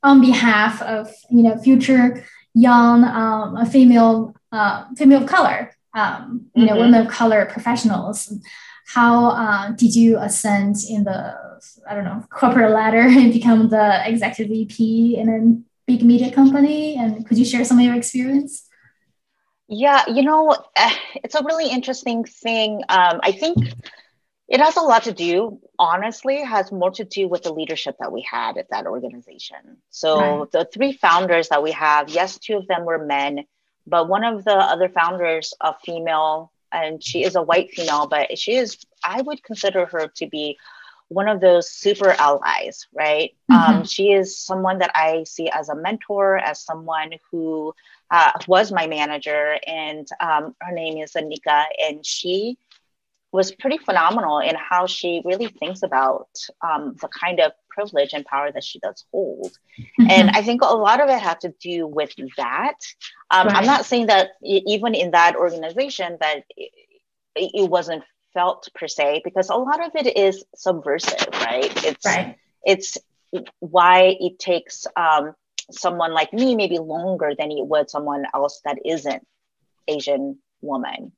on 0.02 0.20
behalf 0.20 0.82
of 0.82 1.10
you 1.30 1.42
know 1.42 1.56
future 1.58 2.24
young 2.54 3.04
um, 3.04 3.64
female 3.66 4.34
uh, 4.52 4.84
female 4.96 5.22
of 5.22 5.28
color, 5.28 5.74
um, 5.94 6.46
you 6.54 6.64
mm-hmm. 6.64 6.74
know, 6.74 6.80
women 6.80 7.06
of 7.06 7.08
color 7.08 7.46
professionals. 7.46 8.32
How 8.86 9.30
uh, 9.30 9.70
did 9.70 9.94
you 9.94 10.18
ascend 10.18 10.76
in 10.88 11.04
the 11.04 11.34
I 11.88 11.94
don't 11.94 12.04
know, 12.04 12.24
corporate 12.30 12.72
ladder 12.72 13.00
and 13.02 13.32
become 13.32 13.68
the 13.68 14.08
executive 14.08 14.50
VP 14.50 15.16
in 15.16 15.28
a 15.28 15.73
big 15.86 16.02
media 16.02 16.32
company? 16.32 16.96
And 16.96 17.26
could 17.26 17.38
you 17.38 17.44
share 17.44 17.64
some 17.64 17.78
of 17.78 17.84
your 17.84 17.94
experience? 17.94 18.68
Yeah, 19.68 20.04
you 20.08 20.22
know, 20.22 20.56
eh, 20.76 20.94
it's 21.16 21.34
a 21.34 21.42
really 21.42 21.70
interesting 21.70 22.24
thing. 22.24 22.82
Um, 22.88 23.20
I 23.22 23.32
think 23.32 23.58
it 24.48 24.60
has 24.60 24.76
a 24.76 24.82
lot 24.82 25.04
to 25.04 25.12
do, 25.12 25.58
honestly, 25.78 26.42
has 26.42 26.70
more 26.70 26.90
to 26.92 27.04
do 27.04 27.28
with 27.28 27.44
the 27.44 27.52
leadership 27.52 27.96
that 27.98 28.12
we 28.12 28.26
had 28.30 28.58
at 28.58 28.68
that 28.70 28.86
organization. 28.86 29.78
So 29.90 30.40
right. 30.40 30.50
the 30.52 30.68
three 30.72 30.92
founders 30.92 31.48
that 31.48 31.62
we 31.62 31.72
have, 31.72 32.10
yes, 32.10 32.38
two 32.38 32.56
of 32.56 32.66
them 32.66 32.84
were 32.84 33.04
men, 33.04 33.44
but 33.86 34.08
one 34.08 34.24
of 34.24 34.44
the 34.44 34.54
other 34.54 34.90
founders, 34.90 35.54
a 35.60 35.74
female, 35.84 36.52
and 36.70 37.02
she 37.02 37.24
is 37.24 37.36
a 37.36 37.42
white 37.42 37.70
female, 37.70 38.06
but 38.06 38.36
she 38.38 38.56
is, 38.56 38.78
I 39.02 39.22
would 39.22 39.42
consider 39.42 39.86
her 39.86 40.08
to 40.16 40.26
be 40.26 40.58
one 41.14 41.28
of 41.28 41.40
those 41.40 41.70
super 41.70 42.10
allies, 42.10 42.86
right? 42.92 43.30
Mm-hmm. 43.50 43.76
Um, 43.76 43.84
she 43.84 44.12
is 44.12 44.36
someone 44.36 44.78
that 44.78 44.90
I 44.94 45.24
see 45.24 45.48
as 45.48 45.68
a 45.68 45.76
mentor, 45.76 46.38
as 46.38 46.60
someone 46.60 47.12
who 47.30 47.74
uh, 48.10 48.32
was 48.46 48.72
my 48.72 48.86
manager, 48.86 49.58
and 49.66 50.06
um, 50.20 50.54
her 50.60 50.72
name 50.72 50.98
is 51.02 51.12
Anika, 51.12 51.64
and 51.86 52.04
she 52.04 52.58
was 53.32 53.50
pretty 53.50 53.78
phenomenal 53.78 54.38
in 54.38 54.54
how 54.54 54.86
she 54.86 55.20
really 55.24 55.48
thinks 55.48 55.82
about 55.82 56.28
um, 56.62 56.94
the 57.00 57.08
kind 57.08 57.40
of 57.40 57.50
privilege 57.68 58.12
and 58.12 58.24
power 58.24 58.52
that 58.52 58.62
she 58.62 58.78
does 58.78 59.04
hold. 59.10 59.58
Mm-hmm. 59.76 60.06
And 60.08 60.30
I 60.30 60.42
think 60.42 60.62
a 60.62 60.66
lot 60.66 61.00
of 61.00 61.08
it 61.08 61.18
had 61.18 61.40
to 61.40 61.52
do 61.60 61.88
with 61.88 62.14
that. 62.36 62.76
Um, 63.32 63.48
right. 63.48 63.56
I'm 63.56 63.66
not 63.66 63.86
saying 63.86 64.06
that 64.06 64.28
even 64.42 64.94
in 64.94 65.10
that 65.10 65.34
organization 65.34 66.16
that 66.20 66.44
it, 66.56 66.70
it 67.34 67.68
wasn't 67.68 68.04
felt 68.34 68.68
per 68.74 68.88
se 68.88 69.22
because 69.24 69.48
a 69.48 69.54
lot 69.54 69.84
of 69.84 69.92
it 69.94 70.16
is 70.16 70.44
subversive 70.54 71.28
right 71.32 71.72
it's 71.84 72.04
right. 72.04 72.36
it's 72.64 72.98
why 73.60 74.16
it 74.20 74.38
takes 74.38 74.86
um, 74.96 75.34
someone 75.70 76.12
like 76.12 76.32
me 76.32 76.54
maybe 76.54 76.78
longer 76.78 77.32
than 77.38 77.50
it 77.50 77.66
would 77.66 77.88
someone 77.88 78.24
else 78.34 78.60
that 78.64 78.78
isn't 78.84 79.26
asian 79.88 80.38
woman 80.60 81.12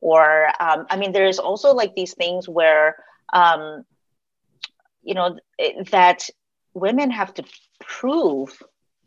or 0.00 0.48
um, 0.60 0.86
i 0.90 0.96
mean 0.96 1.12
there's 1.12 1.38
also 1.38 1.74
like 1.74 1.94
these 1.94 2.14
things 2.14 2.48
where 2.48 2.96
um, 3.32 3.84
you 5.02 5.14
know 5.14 5.38
that 5.90 6.28
women 6.74 7.10
have 7.10 7.32
to 7.34 7.44
prove 7.80 8.62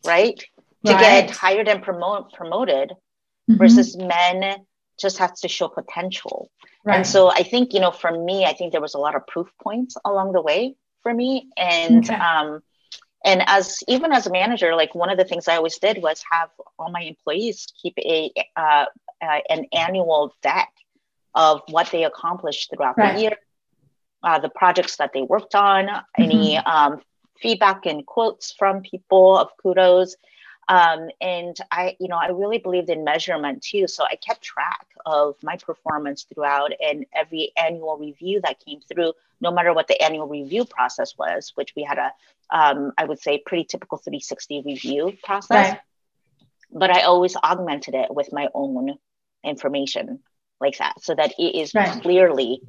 right 0.06 0.44
to 0.86 0.94
right. 0.94 1.28
get 1.28 1.30
hired 1.30 1.68
and 1.68 1.84
promote 1.84 2.34
promoted 2.34 2.90
mm-hmm. 2.90 3.58
versus 3.58 3.96
men 3.98 4.66
just 5.02 5.18
has 5.18 5.42
to 5.42 5.48
show 5.48 5.68
potential. 5.68 6.50
Right. 6.84 6.98
And 6.98 7.08
so 7.08 7.30
I 7.30 7.44
think, 7.44 7.74
you 7.74 7.80
know, 7.80 7.92
for 7.92 8.12
me, 8.12 8.46
I 8.46 8.54
think 8.54 8.72
there 8.72 8.82
was 8.82 8.96
a 8.96 9.00
lot 9.00 9.16
of 9.16 9.28
proof 9.28 9.48
points 9.62 9.96
along 10.04 10.34
the 10.34 10.42
way 10.42 10.76
for 11.04 11.14
me. 11.14 11.50
And 11.58 12.04
okay. 12.06 12.16
um, 12.16 12.62
and 13.24 13.44
as 13.46 13.84
even 13.88 14.12
as 14.12 14.26
a 14.26 14.32
manager, 14.32 14.76
like 14.76 14.96
one 14.96 15.10
of 15.10 15.18
the 15.18 15.26
things 15.26 15.48
I 15.48 15.58
always 15.58 15.78
did 15.78 16.02
was 16.02 16.24
have 16.32 16.50
all 16.80 16.92
my 16.92 17.02
employees 17.02 17.68
keep 17.82 17.94
a 18.00 18.32
uh, 18.56 18.86
uh, 19.22 19.40
an 19.50 19.66
annual 19.74 20.34
deck 20.42 20.74
of 21.36 21.62
what 21.70 21.90
they 21.92 22.04
accomplished 22.04 22.72
throughout 22.74 22.98
right. 22.98 23.16
the 23.16 23.22
year, 23.22 23.36
uh, 24.24 24.40
the 24.40 24.50
projects 24.50 24.98
that 24.98 25.12
they 25.14 25.22
worked 25.22 25.56
on, 25.56 25.86
mm-hmm. 25.86 26.22
any 26.22 26.58
um, 26.58 27.00
feedback 27.40 27.86
and 27.86 28.06
quotes 28.06 28.54
from 28.58 28.82
people 28.82 29.38
of 29.38 29.50
kudos, 29.62 30.16
um, 30.68 31.10
and 31.20 31.56
I, 31.72 31.96
you 32.00 32.08
know, 32.08 32.16
I 32.18 32.28
really 32.30 32.58
believed 32.58 32.90
in 32.90 33.04
measurement 33.04 33.62
too. 33.62 33.88
So 33.88 34.04
I 34.04 34.16
kept 34.16 34.42
track 34.42 34.88
of 35.06 35.36
my 35.44 35.58
performance 35.58 36.24
throughout 36.24 36.72
and 36.82 37.06
every 37.14 37.52
annual 37.58 37.98
review 37.98 38.42
that 38.44 38.64
came 38.64 38.80
through, 38.82 39.14
no 39.42 39.52
matter 39.52 39.74
what 39.74 39.88
the 39.88 40.02
annual 40.02 40.28
review 40.28 40.66
process 40.66 41.18
was, 41.18 41.52
which 41.56 41.74
we 41.76 41.84
had 41.84 41.98
a, 41.98 42.12
um, 42.56 42.94
I 42.98 43.06
would 43.06 43.20
say, 43.20 43.40
pretty 43.46 43.66
typical 43.66 43.98
360 43.98 44.62
review 44.66 45.18
process. 45.24 45.72
Right. 45.72 45.80
But 46.72 46.92
I 46.92 47.02
always 47.02 47.36
augmented 47.36 47.96
it 47.96 48.14
with 48.14 48.32
my 48.32 48.48
own 48.54 48.98
information 49.44 50.20
like 50.60 50.78
that 50.78 51.02
so 51.02 51.16
that 51.16 51.34
it 51.38 51.56
is 51.56 51.74
Right. 51.74 52.02
clearly 52.02 52.62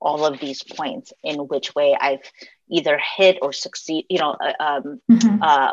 all 0.00 0.26
of 0.26 0.38
these 0.40 0.62
points 0.62 1.12
in 1.22 1.38
which 1.48 1.74
way 1.74 1.96
I've 1.98 2.20
either 2.68 2.98
hit 3.16 3.38
or 3.40 3.52
succeed, 3.52 4.04
you 4.10 4.18
know, 4.18 4.32
uh, 4.32 4.52
um, 4.60 5.00
Mhm. 5.10 5.38
uh, 5.40 5.72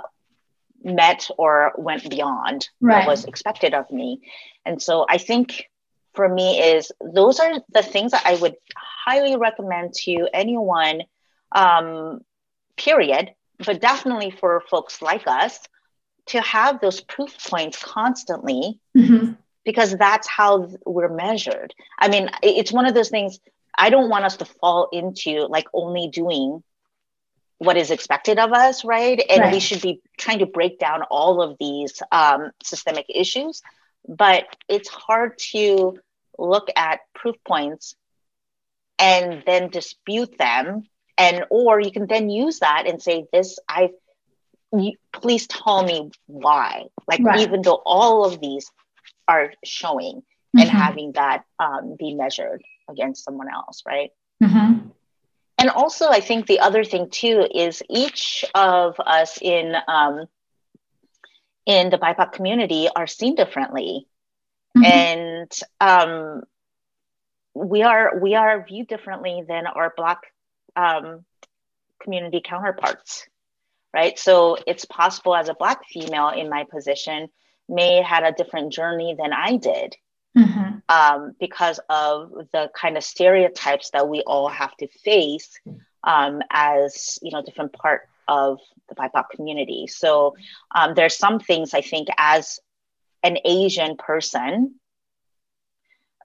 met 0.83 1.29
or 1.37 1.73
went 1.77 2.09
beyond 2.09 2.69
Right. 2.81 2.99
what 2.99 3.07
was 3.07 3.25
expected 3.25 3.73
of 3.73 3.89
me. 3.91 4.21
And 4.65 4.81
so 4.81 5.05
I 5.09 5.17
think 5.17 5.69
for 6.13 6.27
me 6.29 6.59
is 6.61 6.91
those 7.01 7.39
are 7.39 7.53
the 7.71 7.81
things 7.83 8.11
that 8.11 8.23
I 8.25 8.35
would 8.35 8.55
highly 9.05 9.35
recommend 9.35 9.93
to 10.05 10.27
anyone, 10.33 11.03
um, 11.51 12.21
period, 12.77 13.33
but 13.65 13.81
definitely 13.81 14.31
for 14.31 14.61
folks 14.69 15.01
like 15.01 15.27
us 15.27 15.59
to 16.27 16.41
have 16.41 16.79
those 16.79 17.01
proof 17.01 17.35
points 17.49 17.77
constantly 17.83 18.79
Mhm. 18.95 19.37
because 19.65 19.95
that's 19.97 20.27
how 20.27 20.69
we're 20.85 21.09
measured. 21.09 21.73
I 21.99 22.07
mean, 22.07 22.29
it's 22.41 22.71
one 22.71 22.85
of 22.85 22.93
those 22.93 23.09
things 23.09 23.39
I 23.77 23.89
don't 23.89 24.09
want 24.09 24.25
us 24.25 24.37
to 24.37 24.45
fall 24.45 24.89
into 24.91 25.47
like 25.47 25.67
only 25.73 26.07
doing 26.07 26.63
what 27.63 27.77
is 27.77 27.91
expected 27.91 28.39
of 28.39 28.51
us, 28.51 28.83
right? 28.85 29.21
And 29.29 29.51
we 29.51 29.59
should 29.59 29.81
be 29.81 30.01
trying 30.17 30.39
to 30.39 30.45
break 30.45 30.79
down 30.79 31.03
all 31.03 31.41
of 31.41 31.57
these 31.59 32.01
um, 32.11 32.51
systemic 32.63 33.05
issues. 33.09 33.61
But 34.07 34.45
it's 34.69 34.89
hard 34.89 35.37
to 35.51 35.97
look 36.37 36.67
at 36.75 36.99
proof 37.15 37.35
points 37.47 37.95
and 38.99 39.43
then 39.45 39.69
dispute 39.69 40.37
them 40.37 40.83
and 41.17 41.45
or 41.49 41.79
you 41.79 41.91
can 41.91 42.07
then 42.07 42.29
use 42.29 42.59
that 42.59 42.85
and 42.87 43.01
say 43.01 43.25
this 43.31 43.59
i 43.69 43.89
please 45.13 45.47
tell 45.47 45.83
me 45.83 46.09
why 46.27 46.83
like 47.07 47.21
Right. 47.23 47.39
even 47.41 47.61
though 47.61 47.81
all 47.85 48.25
of 48.25 48.39
these 48.39 48.69
are 49.27 49.53
showing 49.63 50.23
and 50.57 50.69
Mhm. 50.69 50.73
having 50.73 51.11
that 51.13 51.43
um, 51.59 51.95
be 51.97 52.13
measured 52.13 52.63
against 52.89 53.23
someone 53.23 53.49
else 53.51 53.83
right 53.85 54.11
Mhm. 54.41 54.92
And 55.63 55.71
also 55.71 56.09
i 56.09 56.19
think 56.19 56.45
the 56.45 56.59
other 56.59 56.83
thing 56.83 57.09
too 57.09 57.47
is 57.55 57.81
each 57.89 58.43
of 58.53 58.99
us 58.99 59.39
in 59.41 59.73
um, 59.87 60.25
in 61.65 61.89
the 61.89 61.97
bipoc 61.97 62.33
community 62.33 62.89
are 62.93 63.07
seen 63.07 63.33
differently. 63.35 64.05
Mhm. 64.77 64.85
and 64.85 65.51
um, 65.79 66.41
we 67.53 67.83
are 67.83 68.19
we 68.19 68.35
are 68.35 68.65
viewed 68.65 68.87
differently 68.87 69.43
than 69.47 69.65
our 69.67 69.93
black 69.95 70.21
um, 70.75 71.23
community 72.01 72.41
counterparts 72.43 73.25
right? 73.93 74.17
So 74.17 74.57
it's 74.65 74.85
possible 74.85 75.35
as 75.35 75.49
a 75.49 75.53
black 75.53 75.85
female 75.87 76.29
in 76.29 76.49
my 76.49 76.63
position 76.63 77.29
may 77.69 78.01
had 78.01 78.23
a 78.23 78.31
different 78.33 78.73
journey 78.73 79.15
than 79.17 79.31
i 79.31 79.55
did 79.55 79.95
Mhm. 80.37 80.81
um, 80.89 81.35
because 81.39 81.79
of 81.89 82.31
the 82.51 82.69
kind 82.75 82.97
of 82.97 83.03
stereotypes 83.03 83.91
that 83.91 84.07
we 84.07 84.21
all 84.23 84.47
have 84.47 84.75
to 84.77 84.87
face 84.87 85.59
um, 86.03 86.41
as 86.49 87.19
you 87.21 87.31
know 87.31 87.43
different 87.43 87.73
part 87.73 88.09
of 88.27 88.59
the 88.89 88.95
BIPOC 88.95 89.29
community. 89.35 89.87
So 89.87 90.35
um, 90.73 90.93
there's 90.95 91.17
some 91.17 91.39
things 91.39 91.73
I 91.73 91.81
think 91.81 92.07
as 92.17 92.59
an 93.21 93.37
Asian 93.45 93.95
person, 93.97 94.75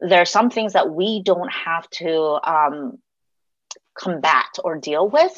there 0.00 0.22
are 0.22 0.26
some 0.26 0.50
things 0.50 0.72
that 0.72 0.90
we 0.90 1.22
don't 1.22 1.52
have 1.52 1.88
to 1.90 2.38
um, 2.48 2.98
combat 3.94 4.58
or 4.64 4.76
deal 4.78 5.08
with 5.08 5.36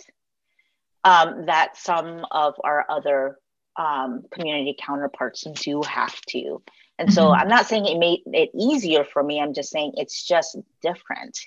um, 1.05 1.47
that 1.47 1.77
some 1.77 2.25
of 2.31 2.55
our 2.63 2.85
other 2.89 3.39
um, 3.77 4.23
community 4.31 4.77
counterparts 4.79 5.47
do 5.63 5.83
have 5.83 6.21
to. 6.29 6.63
And 7.01 7.13
so 7.13 7.31
Mhm. 7.31 7.39
I'm 7.41 7.49
not 7.49 7.67
saying 7.67 7.87
it 7.87 7.99
made 7.99 8.21
it 8.27 8.51
easier 8.55 9.05
for 9.05 9.23
me. 9.25 9.41
I'm 9.41 9.55
just 9.55 9.71
saying 9.71 9.95
it's 9.97 10.27
just 10.27 10.57
different 10.83 11.39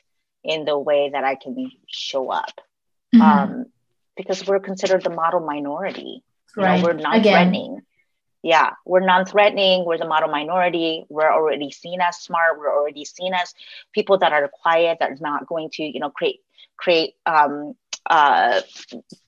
in 0.44 0.66
the 0.66 0.78
way 0.78 1.12
that 1.12 1.24
I 1.24 1.36
can 1.36 1.72
show 1.88 2.32
up 2.32 2.62
Mhm. 3.16 3.22
um, 3.22 3.66
because 4.18 4.46
we're 4.48 4.60
considered 4.60 5.04
the 5.04 5.12
model 5.12 5.42
minority. 5.42 6.24
You 6.58 6.64
right. 6.64 6.78
know, 6.80 6.84
we're 6.84 6.92
Again. 6.92 7.04
non-threatening. 7.04 7.82
Yeah, 8.44 8.72
we're 8.86 9.06
non-threatening. 9.06 9.86
We're 9.86 9.98
the 10.00 10.08
model 10.08 10.30
minority. 10.30 11.06
We're 11.10 11.32
already 11.32 11.72
seen 11.72 12.02
as 12.02 12.18
smart. 12.18 12.60
We're 12.60 12.76
already 12.76 13.06
seen 13.06 13.34
as 13.34 13.54
people 13.94 14.18
that 14.20 14.34
are 14.34 14.50
quiet, 14.50 14.98
that 15.00 15.12
are 15.12 15.18
not 15.22 15.48
going 15.48 15.70
to, 15.74 15.84
you 15.84 16.00
know, 16.00 16.10
create 16.10 16.42
create 16.78 17.16
um, 17.26 17.76
uh, 18.10 18.62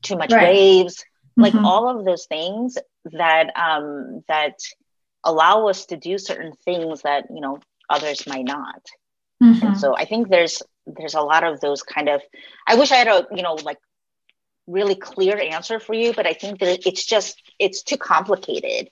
too 0.02 0.18
much 0.18 0.32
Right. 0.32 0.44
waves. 0.44 1.06
Like 1.38 1.54
Mhm. 1.54 1.66
all 1.66 1.90
of 1.90 2.06
those 2.06 2.26
things 2.26 2.78
that 3.14 3.52
um, 3.58 4.24
that 4.28 4.60
allow 5.26 5.68
us 5.68 5.88
to 5.88 5.98
do 5.98 6.18
certain 6.18 6.54
things 6.64 7.02
that 7.02 7.26
you 7.30 7.42
know 7.42 7.60
others 7.90 8.26
might 8.28 8.46
not. 8.46 8.82
Mhm. 9.44 9.62
And 9.64 9.78
so 9.78 9.96
I 9.96 10.06
think 10.06 10.30
there's 10.30 10.62
there's 10.88 11.16
a 11.16 11.22
lot 11.22 11.44
of 11.44 11.60
those 11.60 11.84
kind 11.84 12.10
of. 12.10 12.22
I 12.68 12.76
wish 12.76 12.92
I 12.92 12.96
had 12.96 13.08
a 13.08 13.28
you 13.36 13.44
know 13.44 13.56
like 13.56 13.80
really 14.68 14.96
clear 14.96 15.38
answer 15.38 15.80
for 15.80 15.94
you, 15.94 16.14
but 16.14 16.26
I 16.26 16.34
think 16.34 16.60
that 16.60 16.88
it's 16.88 17.06
just 17.06 17.42
it's 17.60 17.84
too 17.84 17.98
complicated 17.98 18.90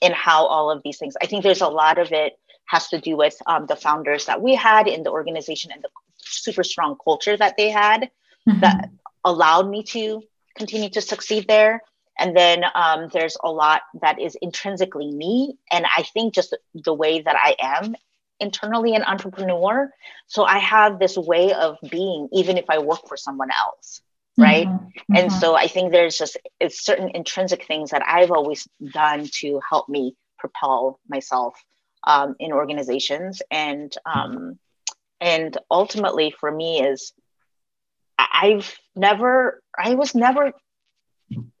in 0.00 0.12
how 0.12 0.46
all 0.46 0.70
of 0.70 0.82
these 0.82 0.98
things. 0.98 1.14
I 1.22 1.26
think 1.26 1.42
there's 1.42 1.60
a 1.60 1.68
lot 1.68 1.98
of 1.98 2.12
it 2.12 2.38
has 2.66 2.88
to 2.88 3.00
do 3.00 3.16
with 3.16 3.36
um, 3.46 3.66
the 3.66 3.76
founders 3.76 4.26
that 4.26 4.40
we 4.40 4.54
had 4.54 4.88
in 4.88 5.02
the 5.02 5.10
organization 5.10 5.70
and 5.72 5.82
the 5.82 5.90
super 6.18 6.64
strong 6.64 6.96
culture 7.04 7.36
that 7.36 7.56
they 7.56 7.70
had 7.70 8.10
Mhm. 8.48 8.60
that 8.60 8.90
allowed 9.24 9.68
me 9.68 9.82
to 9.84 10.22
continue 10.56 10.90
to 10.90 11.00
succeed 11.00 11.46
there. 11.46 11.82
And 12.18 12.36
then 12.36 12.64
um, 12.74 13.08
there's 13.12 13.36
a 13.42 13.50
lot 13.50 13.82
that 14.00 14.20
is 14.20 14.36
intrinsically 14.40 15.10
me. 15.12 15.56
And 15.70 15.84
I 15.86 16.02
think 16.02 16.34
just 16.34 16.56
the 16.74 16.94
way 16.94 17.20
that 17.22 17.36
I 17.36 17.56
am 17.60 17.94
internally 18.40 18.94
an 18.94 19.02
entrepreneur. 19.02 19.90
So 20.26 20.44
I 20.44 20.58
have 20.58 20.98
this 20.98 21.16
way 21.16 21.52
of 21.52 21.76
being, 21.90 22.28
even 22.32 22.56
if 22.58 22.66
I 22.68 22.78
work 22.78 23.06
for 23.08 23.16
someone 23.16 23.50
else. 23.50 24.00
Right. 24.36 24.68
Mhm. 24.68 24.92
And 25.14 25.30
Mhm. 25.30 25.40
so 25.40 25.54
I 25.54 25.68
think 25.68 25.92
there's 25.92 26.18
just 26.18 26.36
it's 26.60 26.84
certain 26.84 27.10
intrinsic 27.14 27.64
things 27.66 27.90
that 27.90 28.02
I've 28.06 28.30
always 28.32 28.66
done 28.92 29.28
to 29.40 29.60
help 29.68 29.88
me 29.88 30.16
propel 30.38 31.00
myself 31.08 31.54
um, 32.06 32.34
in 32.38 32.52
organizations. 32.52 33.42
And 33.50 33.94
um, 34.06 34.58
and 35.20 35.56
ultimately 35.70 36.30
for 36.38 36.50
me 36.50 36.82
is 36.82 37.12
I've 38.18 38.76
never 38.96 39.62
I 39.78 39.94
was 39.94 40.14
never 40.14 40.52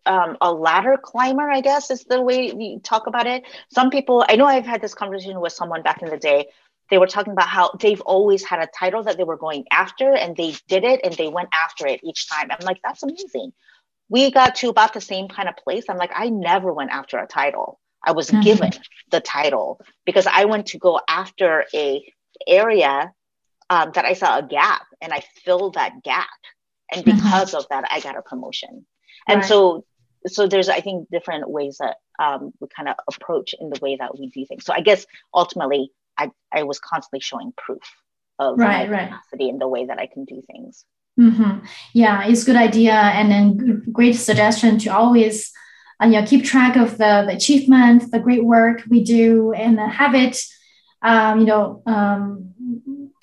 um, 0.06 0.36
a 0.40 0.52
ladder 0.52 0.96
climber, 1.02 1.50
I 1.50 1.60
guess 1.60 1.90
is 1.90 2.04
the 2.04 2.20
way 2.22 2.52
we 2.52 2.78
talk 2.82 3.06
about 3.06 3.26
it. 3.26 3.42
Some 3.70 3.90
people, 3.90 4.24
I 4.28 4.36
know 4.36 4.46
I've 4.46 4.66
had 4.66 4.80
this 4.80 4.94
conversation 4.94 5.40
with 5.40 5.52
someone 5.52 5.82
back 5.82 6.02
in 6.02 6.08
the 6.10 6.16
day. 6.18 6.46
They 6.90 6.98
were 6.98 7.06
talking 7.06 7.32
about 7.32 7.48
how 7.48 7.70
they've 7.80 8.00
always 8.02 8.44
had 8.44 8.60
a 8.60 8.68
title 8.78 9.02
that 9.04 9.16
they 9.16 9.24
were 9.24 9.36
going 9.36 9.64
after 9.70 10.12
and 10.14 10.36
they 10.36 10.54
did 10.68 10.84
it 10.84 11.00
and 11.04 11.14
they 11.14 11.28
went 11.28 11.48
after 11.54 11.86
it 11.86 12.00
each 12.04 12.28
time. 12.28 12.48
I'm 12.50 12.64
like, 12.64 12.78
that's 12.82 13.02
amazing. 13.02 13.52
We 14.08 14.30
got 14.30 14.56
to 14.56 14.68
about 14.68 14.92
the 14.92 15.00
same 15.00 15.28
kind 15.28 15.48
of 15.48 15.56
place. 15.56 15.84
I'm 15.88 15.96
like, 15.96 16.12
I 16.14 16.28
never 16.28 16.72
went 16.72 16.90
after 16.90 17.18
a 17.18 17.26
title. 17.26 17.80
I 18.04 18.12
was 18.12 18.30
Mhm. 18.32 18.42
given 18.42 18.70
the 19.10 19.20
title 19.20 19.80
because 20.04 20.26
I 20.26 20.44
went 20.44 20.66
to 20.68 20.78
go 20.78 21.00
after 21.08 21.64
a 21.74 22.04
area 22.46 23.12
um, 23.70 23.92
that 23.94 24.04
I 24.04 24.14
saw 24.14 24.38
a 24.38 24.42
gap 24.42 24.82
and 25.00 25.12
I 25.12 25.20
filled 25.44 25.74
that 25.74 26.02
gap. 26.02 26.28
And 26.92 27.04
Mhm. 27.04 27.04
because 27.04 27.54
of 27.54 27.66
that, 27.70 27.84
I 27.90 28.00
got 28.00 28.16
a 28.16 28.22
promotion 28.22 28.86
and 29.28 29.38
Right. 29.40 29.48
so 29.48 29.84
so 30.26 30.46
there's 30.46 30.68
i 30.68 30.80
think 30.80 31.08
different 31.10 31.48
ways 31.48 31.76
that 31.80 31.96
um, 32.18 32.52
we 32.60 32.68
kind 32.76 32.88
of 32.88 32.96
approach 33.12 33.54
in 33.60 33.70
the 33.70 33.78
way 33.80 33.96
that 33.96 34.18
we 34.18 34.28
do 34.28 34.44
things 34.46 34.64
so 34.64 34.72
i 34.72 34.80
guess 34.80 35.06
ultimately 35.34 35.90
i 36.18 36.30
i 36.52 36.62
was 36.62 36.78
constantly 36.80 37.20
showing 37.20 37.52
proof 37.56 37.82
of 38.38 38.58
Right, 38.58 38.88
my 38.88 38.96
right. 38.96 39.08
capacity 39.08 39.48
and 39.48 39.60
the 39.60 39.68
way 39.68 39.86
that 39.86 39.98
i 39.98 40.06
can 40.06 40.24
do 40.24 40.42
things 40.50 40.84
hmm 41.16 41.58
Yeah, 41.92 42.24
it's 42.26 42.42
a 42.42 42.46
good 42.46 42.56
idea 42.56 42.92
and 42.92 43.30
then 43.30 43.82
great 43.92 44.14
suggestion 44.16 44.78
to 44.80 44.88
always, 44.90 45.52
uh, 46.02 46.06
you 46.06 46.20
know, 46.20 46.26
keep 46.26 46.44
track 46.44 46.74
of 46.76 46.98
the, 46.98 47.22
the 47.26 47.36
achievement, 47.36 48.10
the 48.10 48.18
great 48.18 48.44
work 48.44 48.82
we 48.90 49.04
do, 49.04 49.52
and 49.52 49.78
have 49.78 50.14
it, 50.16 50.36
um, 51.02 51.38
you 51.40 51.46
know, 51.46 51.82
um, 51.86 52.54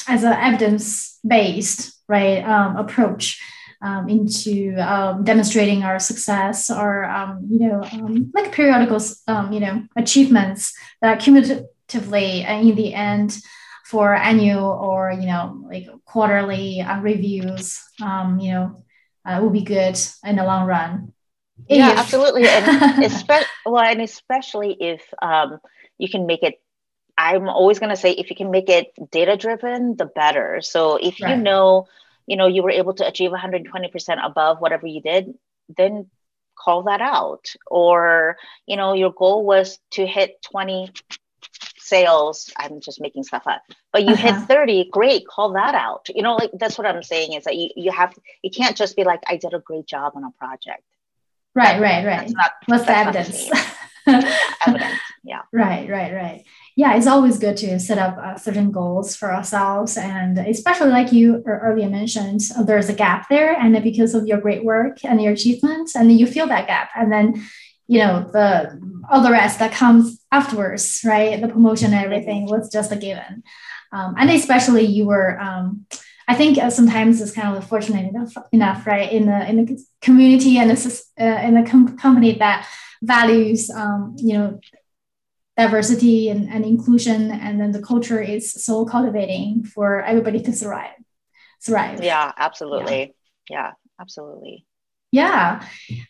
as 0.07 0.23
an 0.23 0.31
evidence-based, 0.33 1.93
right, 2.07 2.41
um, 2.45 2.77
approach 2.77 3.41
um, 3.81 4.09
into 4.09 4.75
um, 4.77 5.23
demonstrating 5.23 5.83
our 5.83 5.99
success 5.99 6.69
or, 6.69 7.05
um, 7.05 7.47
you 7.49 7.59
know, 7.59 7.83
um, 7.91 8.31
like 8.33 8.51
periodical, 8.51 8.99
um, 9.27 9.51
you 9.51 9.59
know, 9.59 9.83
achievements 9.95 10.73
that 11.01 11.19
cumulatively, 11.19 12.41
in 12.41 12.75
the 12.75 12.93
end, 12.93 13.37
for 13.91 14.15
annual 14.15 14.71
or 14.71 15.11
you 15.11 15.27
know 15.27 15.67
like 15.67 15.85
quarterly 16.05 16.79
uh, 16.79 17.01
reviews 17.01 17.83
um, 18.01 18.39
you 18.39 18.49
know 18.53 18.83
uh, 19.25 19.37
will 19.41 19.49
be 19.49 19.63
good 19.63 19.99
in 20.23 20.37
the 20.37 20.45
long 20.45 20.65
run. 20.65 21.11
Yeah 21.67 21.91
If- 21.91 21.99
absolutely. 21.99 22.47
And 22.47 23.03
especially 23.11 23.51
well 23.65 23.83
and 23.83 24.01
especially 24.01 24.77
if 24.79 25.03
um, 25.21 25.59
you 25.97 26.09
can 26.09 26.25
make 26.25 26.41
it 26.41 26.61
i'm 27.17 27.49
always 27.49 27.79
going 27.79 27.89
to 27.89 27.99
say 27.99 28.11
if 28.11 28.29
you 28.29 28.35
can 28.35 28.49
make 28.49 28.69
it 28.69 28.87
data 29.11 29.35
driven 29.35 29.97
the 29.97 30.05
better. 30.05 30.61
So 30.61 30.95
if 30.95 31.19
you 31.19 31.35
know 31.35 31.87
you 32.27 32.37
know 32.37 32.47
you 32.47 32.63
were 32.63 32.71
able 32.71 32.93
to 32.93 33.07
achieve 33.07 33.31
120% 33.31 34.25
above 34.25 34.59
whatever 34.59 34.87
you 34.87 35.01
did 35.01 35.33
then 35.75 36.09
call 36.57 36.83
that 36.83 37.01
out 37.01 37.45
or 37.67 38.37
you 38.67 38.77
know 38.77 38.93
your 38.93 39.11
goal 39.11 39.45
was 39.45 39.79
to 39.91 40.05
hit 40.05 40.41
20 40.43 40.91
sales, 41.91 42.49
I'm 42.57 42.79
just 42.79 43.01
making 43.01 43.23
stuff 43.23 43.43
up. 43.45 43.61
But 43.91 44.03
you 44.03 44.13
uh-huh. 44.13 44.39
hit 44.39 44.47
30, 44.47 44.89
great, 44.91 45.27
call 45.27 45.53
that 45.53 45.75
out. 45.75 46.07
You 46.07 46.23
know, 46.23 46.35
like 46.35 46.51
that's 46.57 46.77
what 46.77 46.87
I'm 46.87 47.03
saying 47.03 47.33
is 47.33 47.43
that 47.43 47.57
you, 47.57 47.69
you 47.75 47.91
have, 47.91 48.17
it 48.41 48.55
can't 48.55 48.77
just 48.77 48.95
be 48.95 49.03
like, 49.03 49.19
I 49.27 49.35
did 49.35 49.53
a 49.53 49.59
great 49.59 49.87
job 49.87 50.13
on 50.15 50.23
a 50.23 50.31
project. 50.39 50.83
Right, 51.53 51.81
right, 51.81 52.05
right. 52.05 52.19
That's 52.21 52.31
not, 52.31 52.51
What's 52.67 52.85
the 52.85 52.97
evidence? 52.97 53.49
evidence, 54.65 54.99
yeah. 55.23 55.41
Right, 55.53 55.87
right, 55.87 56.13
right. 56.13 56.43
Yeah, 56.75 56.95
it's 56.95 57.05
always 57.05 57.37
good 57.37 57.55
to 57.57 57.79
set 57.79 57.99
up 57.99 58.17
uh, 58.17 58.37
certain 58.37 58.71
goals 58.71 59.15
for 59.15 59.31
ourselves. 59.31 59.95
And 59.95 60.39
especially 60.39 60.89
like 60.89 61.11
you 61.11 61.43
earlier 61.45 61.89
mentioned, 61.89 62.41
uh, 62.57 62.63
there's 62.63 62.89
a 62.89 62.93
gap 62.93 63.29
there. 63.29 63.53
And 63.53 63.81
because 63.83 64.15
of 64.15 64.25
your 64.25 64.41
great 64.41 64.63
work 64.63 65.05
and 65.05 65.21
your 65.21 65.33
achievements, 65.33 65.95
and 65.95 66.11
you 66.11 66.25
feel 66.25 66.47
that 66.47 66.67
gap. 66.67 66.89
And 66.95 67.11
then 67.11 67.43
you 67.91 67.99
know 67.99 68.25
the 68.31 68.79
all 69.09 69.21
the 69.21 69.31
rest 69.31 69.59
that 69.59 69.73
comes 69.73 70.23
afterwards 70.31 71.01
right 71.03 71.41
the 71.41 71.47
promotion 71.49 71.93
and 71.93 72.05
everything 72.05 72.45
was 72.45 72.71
just 72.71 72.91
a 72.91 72.95
given 72.95 73.43
um, 73.91 74.15
and 74.17 74.29
especially 74.29 74.85
you 74.85 75.05
were 75.05 75.37
um, 75.41 75.85
i 76.29 76.33
think 76.33 76.57
uh, 76.57 76.69
sometimes 76.69 77.19
it's 77.19 77.33
kind 77.33 77.57
of 77.57 77.67
fortunate 77.67 78.07
enough, 78.07 78.33
enough 78.53 78.87
right 78.87 79.11
in 79.11 79.25
the 79.25 79.49
in 79.49 79.65
the 79.65 79.85
community 80.01 80.57
and 80.57 80.69
the, 80.69 81.03
uh, 81.19 81.41
in 81.47 81.57
a 81.57 81.69
com- 81.69 81.97
company 81.97 82.31
that 82.37 82.65
values 83.01 83.69
um, 83.71 84.15
you 84.17 84.37
know 84.37 84.57
diversity 85.61 86.29
and, 86.29 86.49
and 86.53 86.65
inclusion 86.65 87.31
and 87.45 87.53
then 87.59 87.71
the 87.71 87.81
culture 87.91 88.21
is 88.35 88.43
so 88.67 88.85
cultivating 88.85 89.63
for 89.73 89.87
everybody 90.11 90.39
to 90.47 90.51
thrive 90.51 91.01
thrive 91.65 92.03
yeah 92.03 92.31
absolutely 92.37 93.01
yeah, 93.49 93.57
yeah 93.57 93.71
absolutely 93.99 94.65
yeah. 95.11 95.61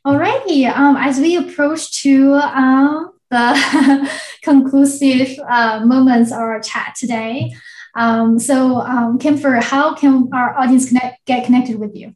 Alrighty. 0.06 0.72
Um, 0.72 0.96
as 0.96 1.20
we 1.20 1.36
approach 1.36 2.04
to 2.04 2.36
um, 2.36 3.14
the 3.32 4.12
conclusive 4.44 5.40
uh, 5.50 5.82
moments 5.84 6.32
of 6.32 6.38
our 6.38 6.62
chat 6.62 6.94
today, 6.96 7.52
um, 7.96 8.40
so 8.40 8.78
um, 8.82 9.18
Kimfer, 9.18 9.62
how 9.62 9.96
can 9.96 10.30
our 10.34 10.58
audience 10.58 10.88
connect, 10.88 11.26
get 11.26 11.46
connected 11.46 11.80
with 11.80 11.96
you? 11.96 12.14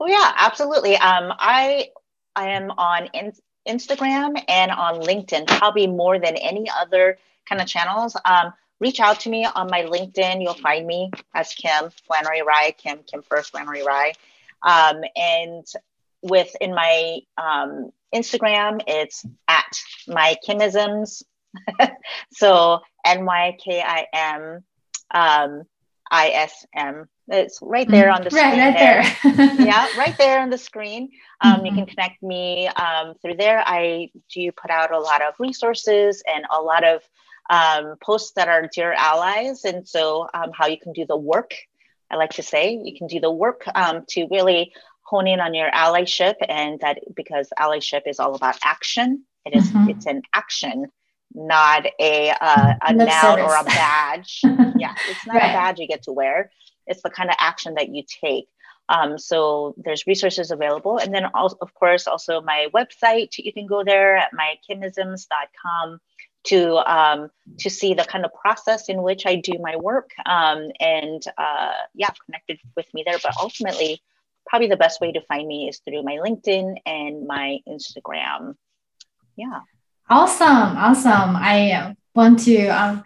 Oh 0.00 0.06
yeah, 0.06 0.32
absolutely. 0.36 0.96
Um, 0.96 1.32
I 1.38 1.88
I 2.34 2.48
am 2.48 2.70
on 2.72 3.08
in- 3.14 3.32
Instagram 3.68 4.42
and 4.48 4.70
on 4.70 5.00
LinkedIn, 5.00 5.46
probably 5.46 5.86
more 5.86 6.18
than 6.18 6.36
any 6.36 6.68
other 6.70 7.18
kind 7.48 7.60
of 7.60 7.66
channels. 7.66 8.16
Um, 8.24 8.52
reach 8.80 9.00
out 9.00 9.20
to 9.20 9.30
me 9.30 9.44
on 9.44 9.68
my 9.70 9.82
LinkedIn. 9.82 10.42
You'll 10.42 10.54
find 10.54 10.86
me 10.86 11.10
as 11.34 11.54
Kim 11.54 11.90
Flannery 12.06 12.42
Rai, 12.42 12.72
Kim 12.72 13.00
Kim 13.06 13.22
First 13.22 13.50
Flannery 13.52 13.84
Rai. 13.84 14.14
Um, 14.62 15.02
and 15.16 15.66
with 16.22 16.54
in 16.60 16.74
my 16.74 17.20
um, 17.36 17.92
Instagram, 18.14 18.82
it's 18.86 19.24
at 19.48 19.80
my 20.08 20.36
Kimisms. 20.46 21.22
so 22.32 22.80
M 23.04 23.24
Y 23.24 23.56
K 23.62 23.82
I 23.82 24.06
M 24.12 24.64
um, 25.12 25.64
I 26.10 26.28
S 26.30 26.66
M. 26.74 27.08
It's 27.32 27.58
right 27.62 27.88
there 27.88 28.10
on 28.10 28.22
the 28.22 28.30
right, 28.30 28.52
screen. 28.52 28.60
Right 28.60 28.76
there. 28.78 29.56
there. 29.56 29.66
yeah, 29.66 29.88
right 29.96 30.16
there 30.18 30.40
on 30.40 30.50
the 30.50 30.58
screen. 30.58 31.10
Um, 31.40 31.56
mm-hmm. 31.56 31.66
You 31.66 31.72
can 31.72 31.86
connect 31.86 32.22
me 32.22 32.68
um, 32.68 33.14
through 33.22 33.36
there. 33.36 33.62
I 33.66 34.10
do 34.32 34.52
put 34.52 34.70
out 34.70 34.92
a 34.92 34.98
lot 34.98 35.22
of 35.22 35.34
resources 35.38 36.22
and 36.26 36.44
a 36.50 36.60
lot 36.60 36.84
of 36.84 37.02
um, 37.50 37.96
posts 38.00 38.32
that 38.36 38.48
are 38.48 38.68
dear 38.72 38.92
allies, 38.92 39.64
and 39.64 39.88
so 39.88 40.28
um, 40.34 40.50
how 40.54 40.66
you 40.66 40.78
can 40.78 40.92
do 40.92 41.06
the 41.06 41.16
work 41.16 41.54
I 42.12 42.16
like 42.16 42.30
to 42.32 42.42
say. 42.42 42.78
You 42.82 42.96
can 42.96 43.06
do 43.06 43.18
the 43.18 43.30
work 43.30 43.64
um, 43.74 44.04
to 44.10 44.28
really 44.30 44.72
hone 45.02 45.26
in 45.26 45.40
on 45.40 45.54
your 45.54 45.70
allyship, 45.70 46.34
and 46.46 46.78
that 46.80 47.00
because 47.16 47.48
allyship 47.58 48.02
is 48.06 48.20
all 48.20 48.34
about 48.34 48.58
action. 48.62 49.24
It 49.44 49.56
is, 49.56 49.70
mm-hmm. 49.70 49.90
It's 49.90 50.06
an 50.06 50.22
action, 50.34 50.86
not 51.34 51.86
a 51.98 52.30
uh, 52.30 52.74
a 52.82 52.92
noun 52.92 53.08
service. 53.08 53.44
or 53.44 53.56
a 53.56 53.64
badge. 53.64 54.40
yeah, 54.76 54.94
it's 55.08 55.26
not 55.26 55.36
right. 55.36 55.50
a 55.50 55.52
badge 55.52 55.78
you 55.78 55.88
get 55.88 56.04
to 56.04 56.12
wear. 56.12 56.50
It's 56.86 57.02
the 57.02 57.10
kind 57.10 57.30
of 57.30 57.36
action 57.38 57.74
that 57.74 57.88
you 57.88 58.02
take. 58.24 58.48
Um, 58.88 59.18
so 59.18 59.74
there's 59.78 60.06
resources 60.06 60.50
available, 60.50 60.98
and 60.98 61.14
then 61.14 61.26
also, 61.34 61.56
of 61.60 61.72
course, 61.74 62.06
also 62.06 62.40
my 62.40 62.68
website. 62.74 63.30
You 63.38 63.52
can 63.52 63.66
go 63.66 63.84
there 63.84 64.16
at 64.16 64.30
mykimisms.com 64.32 66.00
to 66.44 66.76
um, 66.92 67.30
to 67.60 67.70
see 67.70 67.94
the 67.94 68.04
kind 68.04 68.24
of 68.24 68.32
process 68.34 68.88
in 68.88 69.02
which 69.02 69.26
I 69.26 69.36
do 69.36 69.52
my 69.60 69.76
work 69.76 70.10
um, 70.26 70.70
and 70.80 71.22
uh, 71.38 71.72
yeah, 71.94 72.10
connected 72.26 72.58
with 72.76 72.86
me 72.92 73.04
there. 73.06 73.18
But 73.22 73.34
ultimately, 73.40 74.02
probably 74.46 74.68
the 74.68 74.76
best 74.76 75.00
way 75.00 75.12
to 75.12 75.20
find 75.22 75.46
me 75.46 75.68
is 75.68 75.78
through 75.78 76.02
my 76.02 76.16
LinkedIn 76.16 76.76
and 76.84 77.26
my 77.26 77.58
Instagram. 77.68 78.56
Yeah. 79.36 79.60
Awesome, 80.12 80.76
awesome. 80.76 81.36
I 81.36 81.96
want 82.14 82.40
to 82.40 82.66
um, 82.66 83.02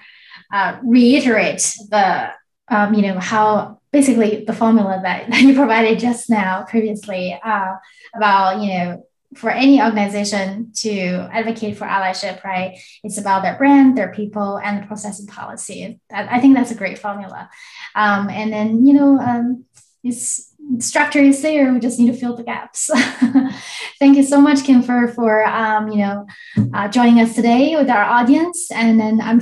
uh, 0.52 0.76
reiterate 0.82 1.60
the 1.88 2.32
um, 2.66 2.94
you 2.94 3.02
know 3.02 3.20
how 3.20 3.78
basically 3.92 4.44
the 4.44 4.52
formula 4.52 4.98
that, 5.04 5.28
you 5.40 5.54
provided 5.54 6.00
just 6.00 6.28
now 6.28 6.64
previously 6.64 7.38
uh, 7.44 7.74
about 8.12 8.60
you 8.60 8.70
know 8.74 9.06
for 9.36 9.50
any 9.50 9.80
organization 9.80 10.72
to 10.78 11.28
advocate 11.30 11.76
for 11.76 11.86
allyship, 11.86 12.42
right? 12.42 12.76
It's 13.04 13.18
about 13.18 13.44
their 13.44 13.56
brand, 13.56 13.96
their 13.96 14.12
people, 14.12 14.56
and 14.56 14.82
the 14.82 14.86
process 14.88 15.20
and 15.20 15.28
policy. 15.28 16.00
I 16.12 16.40
think 16.40 16.56
that's 16.56 16.72
a 16.72 16.76
great 16.76 16.98
formula. 16.98 17.48
Um, 17.94 18.30
and 18.30 18.52
then, 18.52 18.84
you 18.84 18.94
know, 18.94 19.18
um, 19.20 19.64
it's 20.02 20.54
structure 20.78 21.20
is 21.20 21.42
there. 21.42 21.72
We 21.72 21.80
just 21.80 21.98
need 21.98 22.12
to 22.12 22.18
fill 22.18 22.36
the 22.36 22.44
gaps. 22.44 22.90
Thank 23.98 24.16
you 24.16 24.22
so 24.22 24.40
much, 24.40 24.64
Kim, 24.64 24.82
for, 24.82 25.08
for 25.08 25.44
um, 25.46 25.90
you 25.90 25.98
know, 25.98 26.26
uh, 26.74 26.88
joining 26.88 27.20
us 27.20 27.34
today 27.34 27.76
with 27.76 27.88
our 27.88 28.04
audience. 28.04 28.70
And 28.70 29.00
then 29.00 29.20
I'm, 29.20 29.40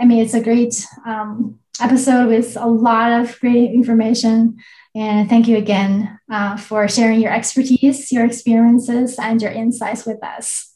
I 0.00 0.04
mean, 0.04 0.22
it's 0.22 0.34
a 0.34 0.42
great 0.42 0.84
um, 1.06 1.58
episode 1.80 2.28
with 2.28 2.56
a 2.56 2.66
lot 2.66 3.20
of 3.20 3.38
great 3.40 3.70
information 3.72 4.58
and 4.94 5.28
thank 5.28 5.48
you 5.48 5.56
again 5.56 6.20
uh, 6.30 6.56
for 6.56 6.86
sharing 6.86 7.20
your 7.20 7.32
expertise, 7.32 8.12
your 8.12 8.24
experiences, 8.24 9.18
and 9.18 9.42
your 9.42 9.50
insights 9.50 10.06
with 10.06 10.22
us. 10.22 10.72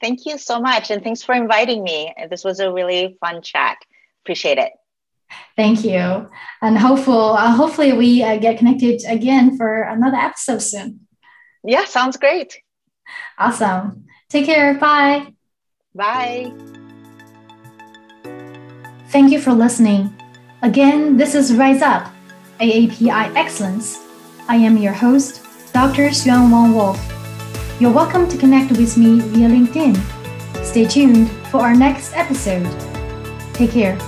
Thank 0.00 0.26
you 0.26 0.36
so 0.36 0.60
much. 0.60 0.90
And 0.90 1.02
thanks 1.02 1.22
for 1.22 1.34
inviting 1.34 1.84
me. 1.84 2.12
This 2.28 2.42
was 2.42 2.58
a 2.58 2.72
really 2.72 3.16
fun 3.20 3.42
chat. 3.42 3.78
Appreciate 4.24 4.58
it. 4.58 4.72
Thank 5.56 5.84
you. 5.84 6.28
And 6.60 6.76
hopeful, 6.76 7.32
uh, 7.32 7.52
hopefully 7.52 7.92
we 7.92 8.22
uh, 8.22 8.38
get 8.38 8.58
connected 8.58 9.02
again 9.08 9.56
for 9.56 9.82
another 9.82 10.16
episode 10.16 10.62
soon. 10.62 11.05
Yeah, 11.66 11.84
sounds 11.84 12.16
great. 12.16 12.62
Awesome. 13.38 14.06
Take 14.30 14.46
care. 14.46 14.74
Bye. 14.74 15.34
Bye. 15.94 16.52
Thank 19.08 19.32
you 19.32 19.40
for 19.40 19.52
listening. 19.52 20.14
Again, 20.62 21.16
this 21.16 21.34
is 21.34 21.54
Rise 21.54 21.82
Up 21.82 22.06
AAPI 22.60 23.34
Excellence. 23.34 23.98
I 24.48 24.56
am 24.56 24.76
your 24.76 24.92
host, 24.92 25.42
Dr. 25.72 26.08
Xuan 26.10 26.52
Wang 26.52 26.72
Wolf. 26.72 27.00
You're 27.80 27.92
welcome 27.92 28.28
to 28.28 28.38
connect 28.38 28.70
with 28.70 28.96
me 28.96 29.18
via 29.20 29.48
LinkedIn. 29.48 29.98
Stay 30.64 30.86
tuned 30.86 31.28
for 31.50 31.62
our 31.62 31.74
next 31.74 32.14
episode. 32.14 32.66
Take 33.54 33.72
care. 33.72 33.98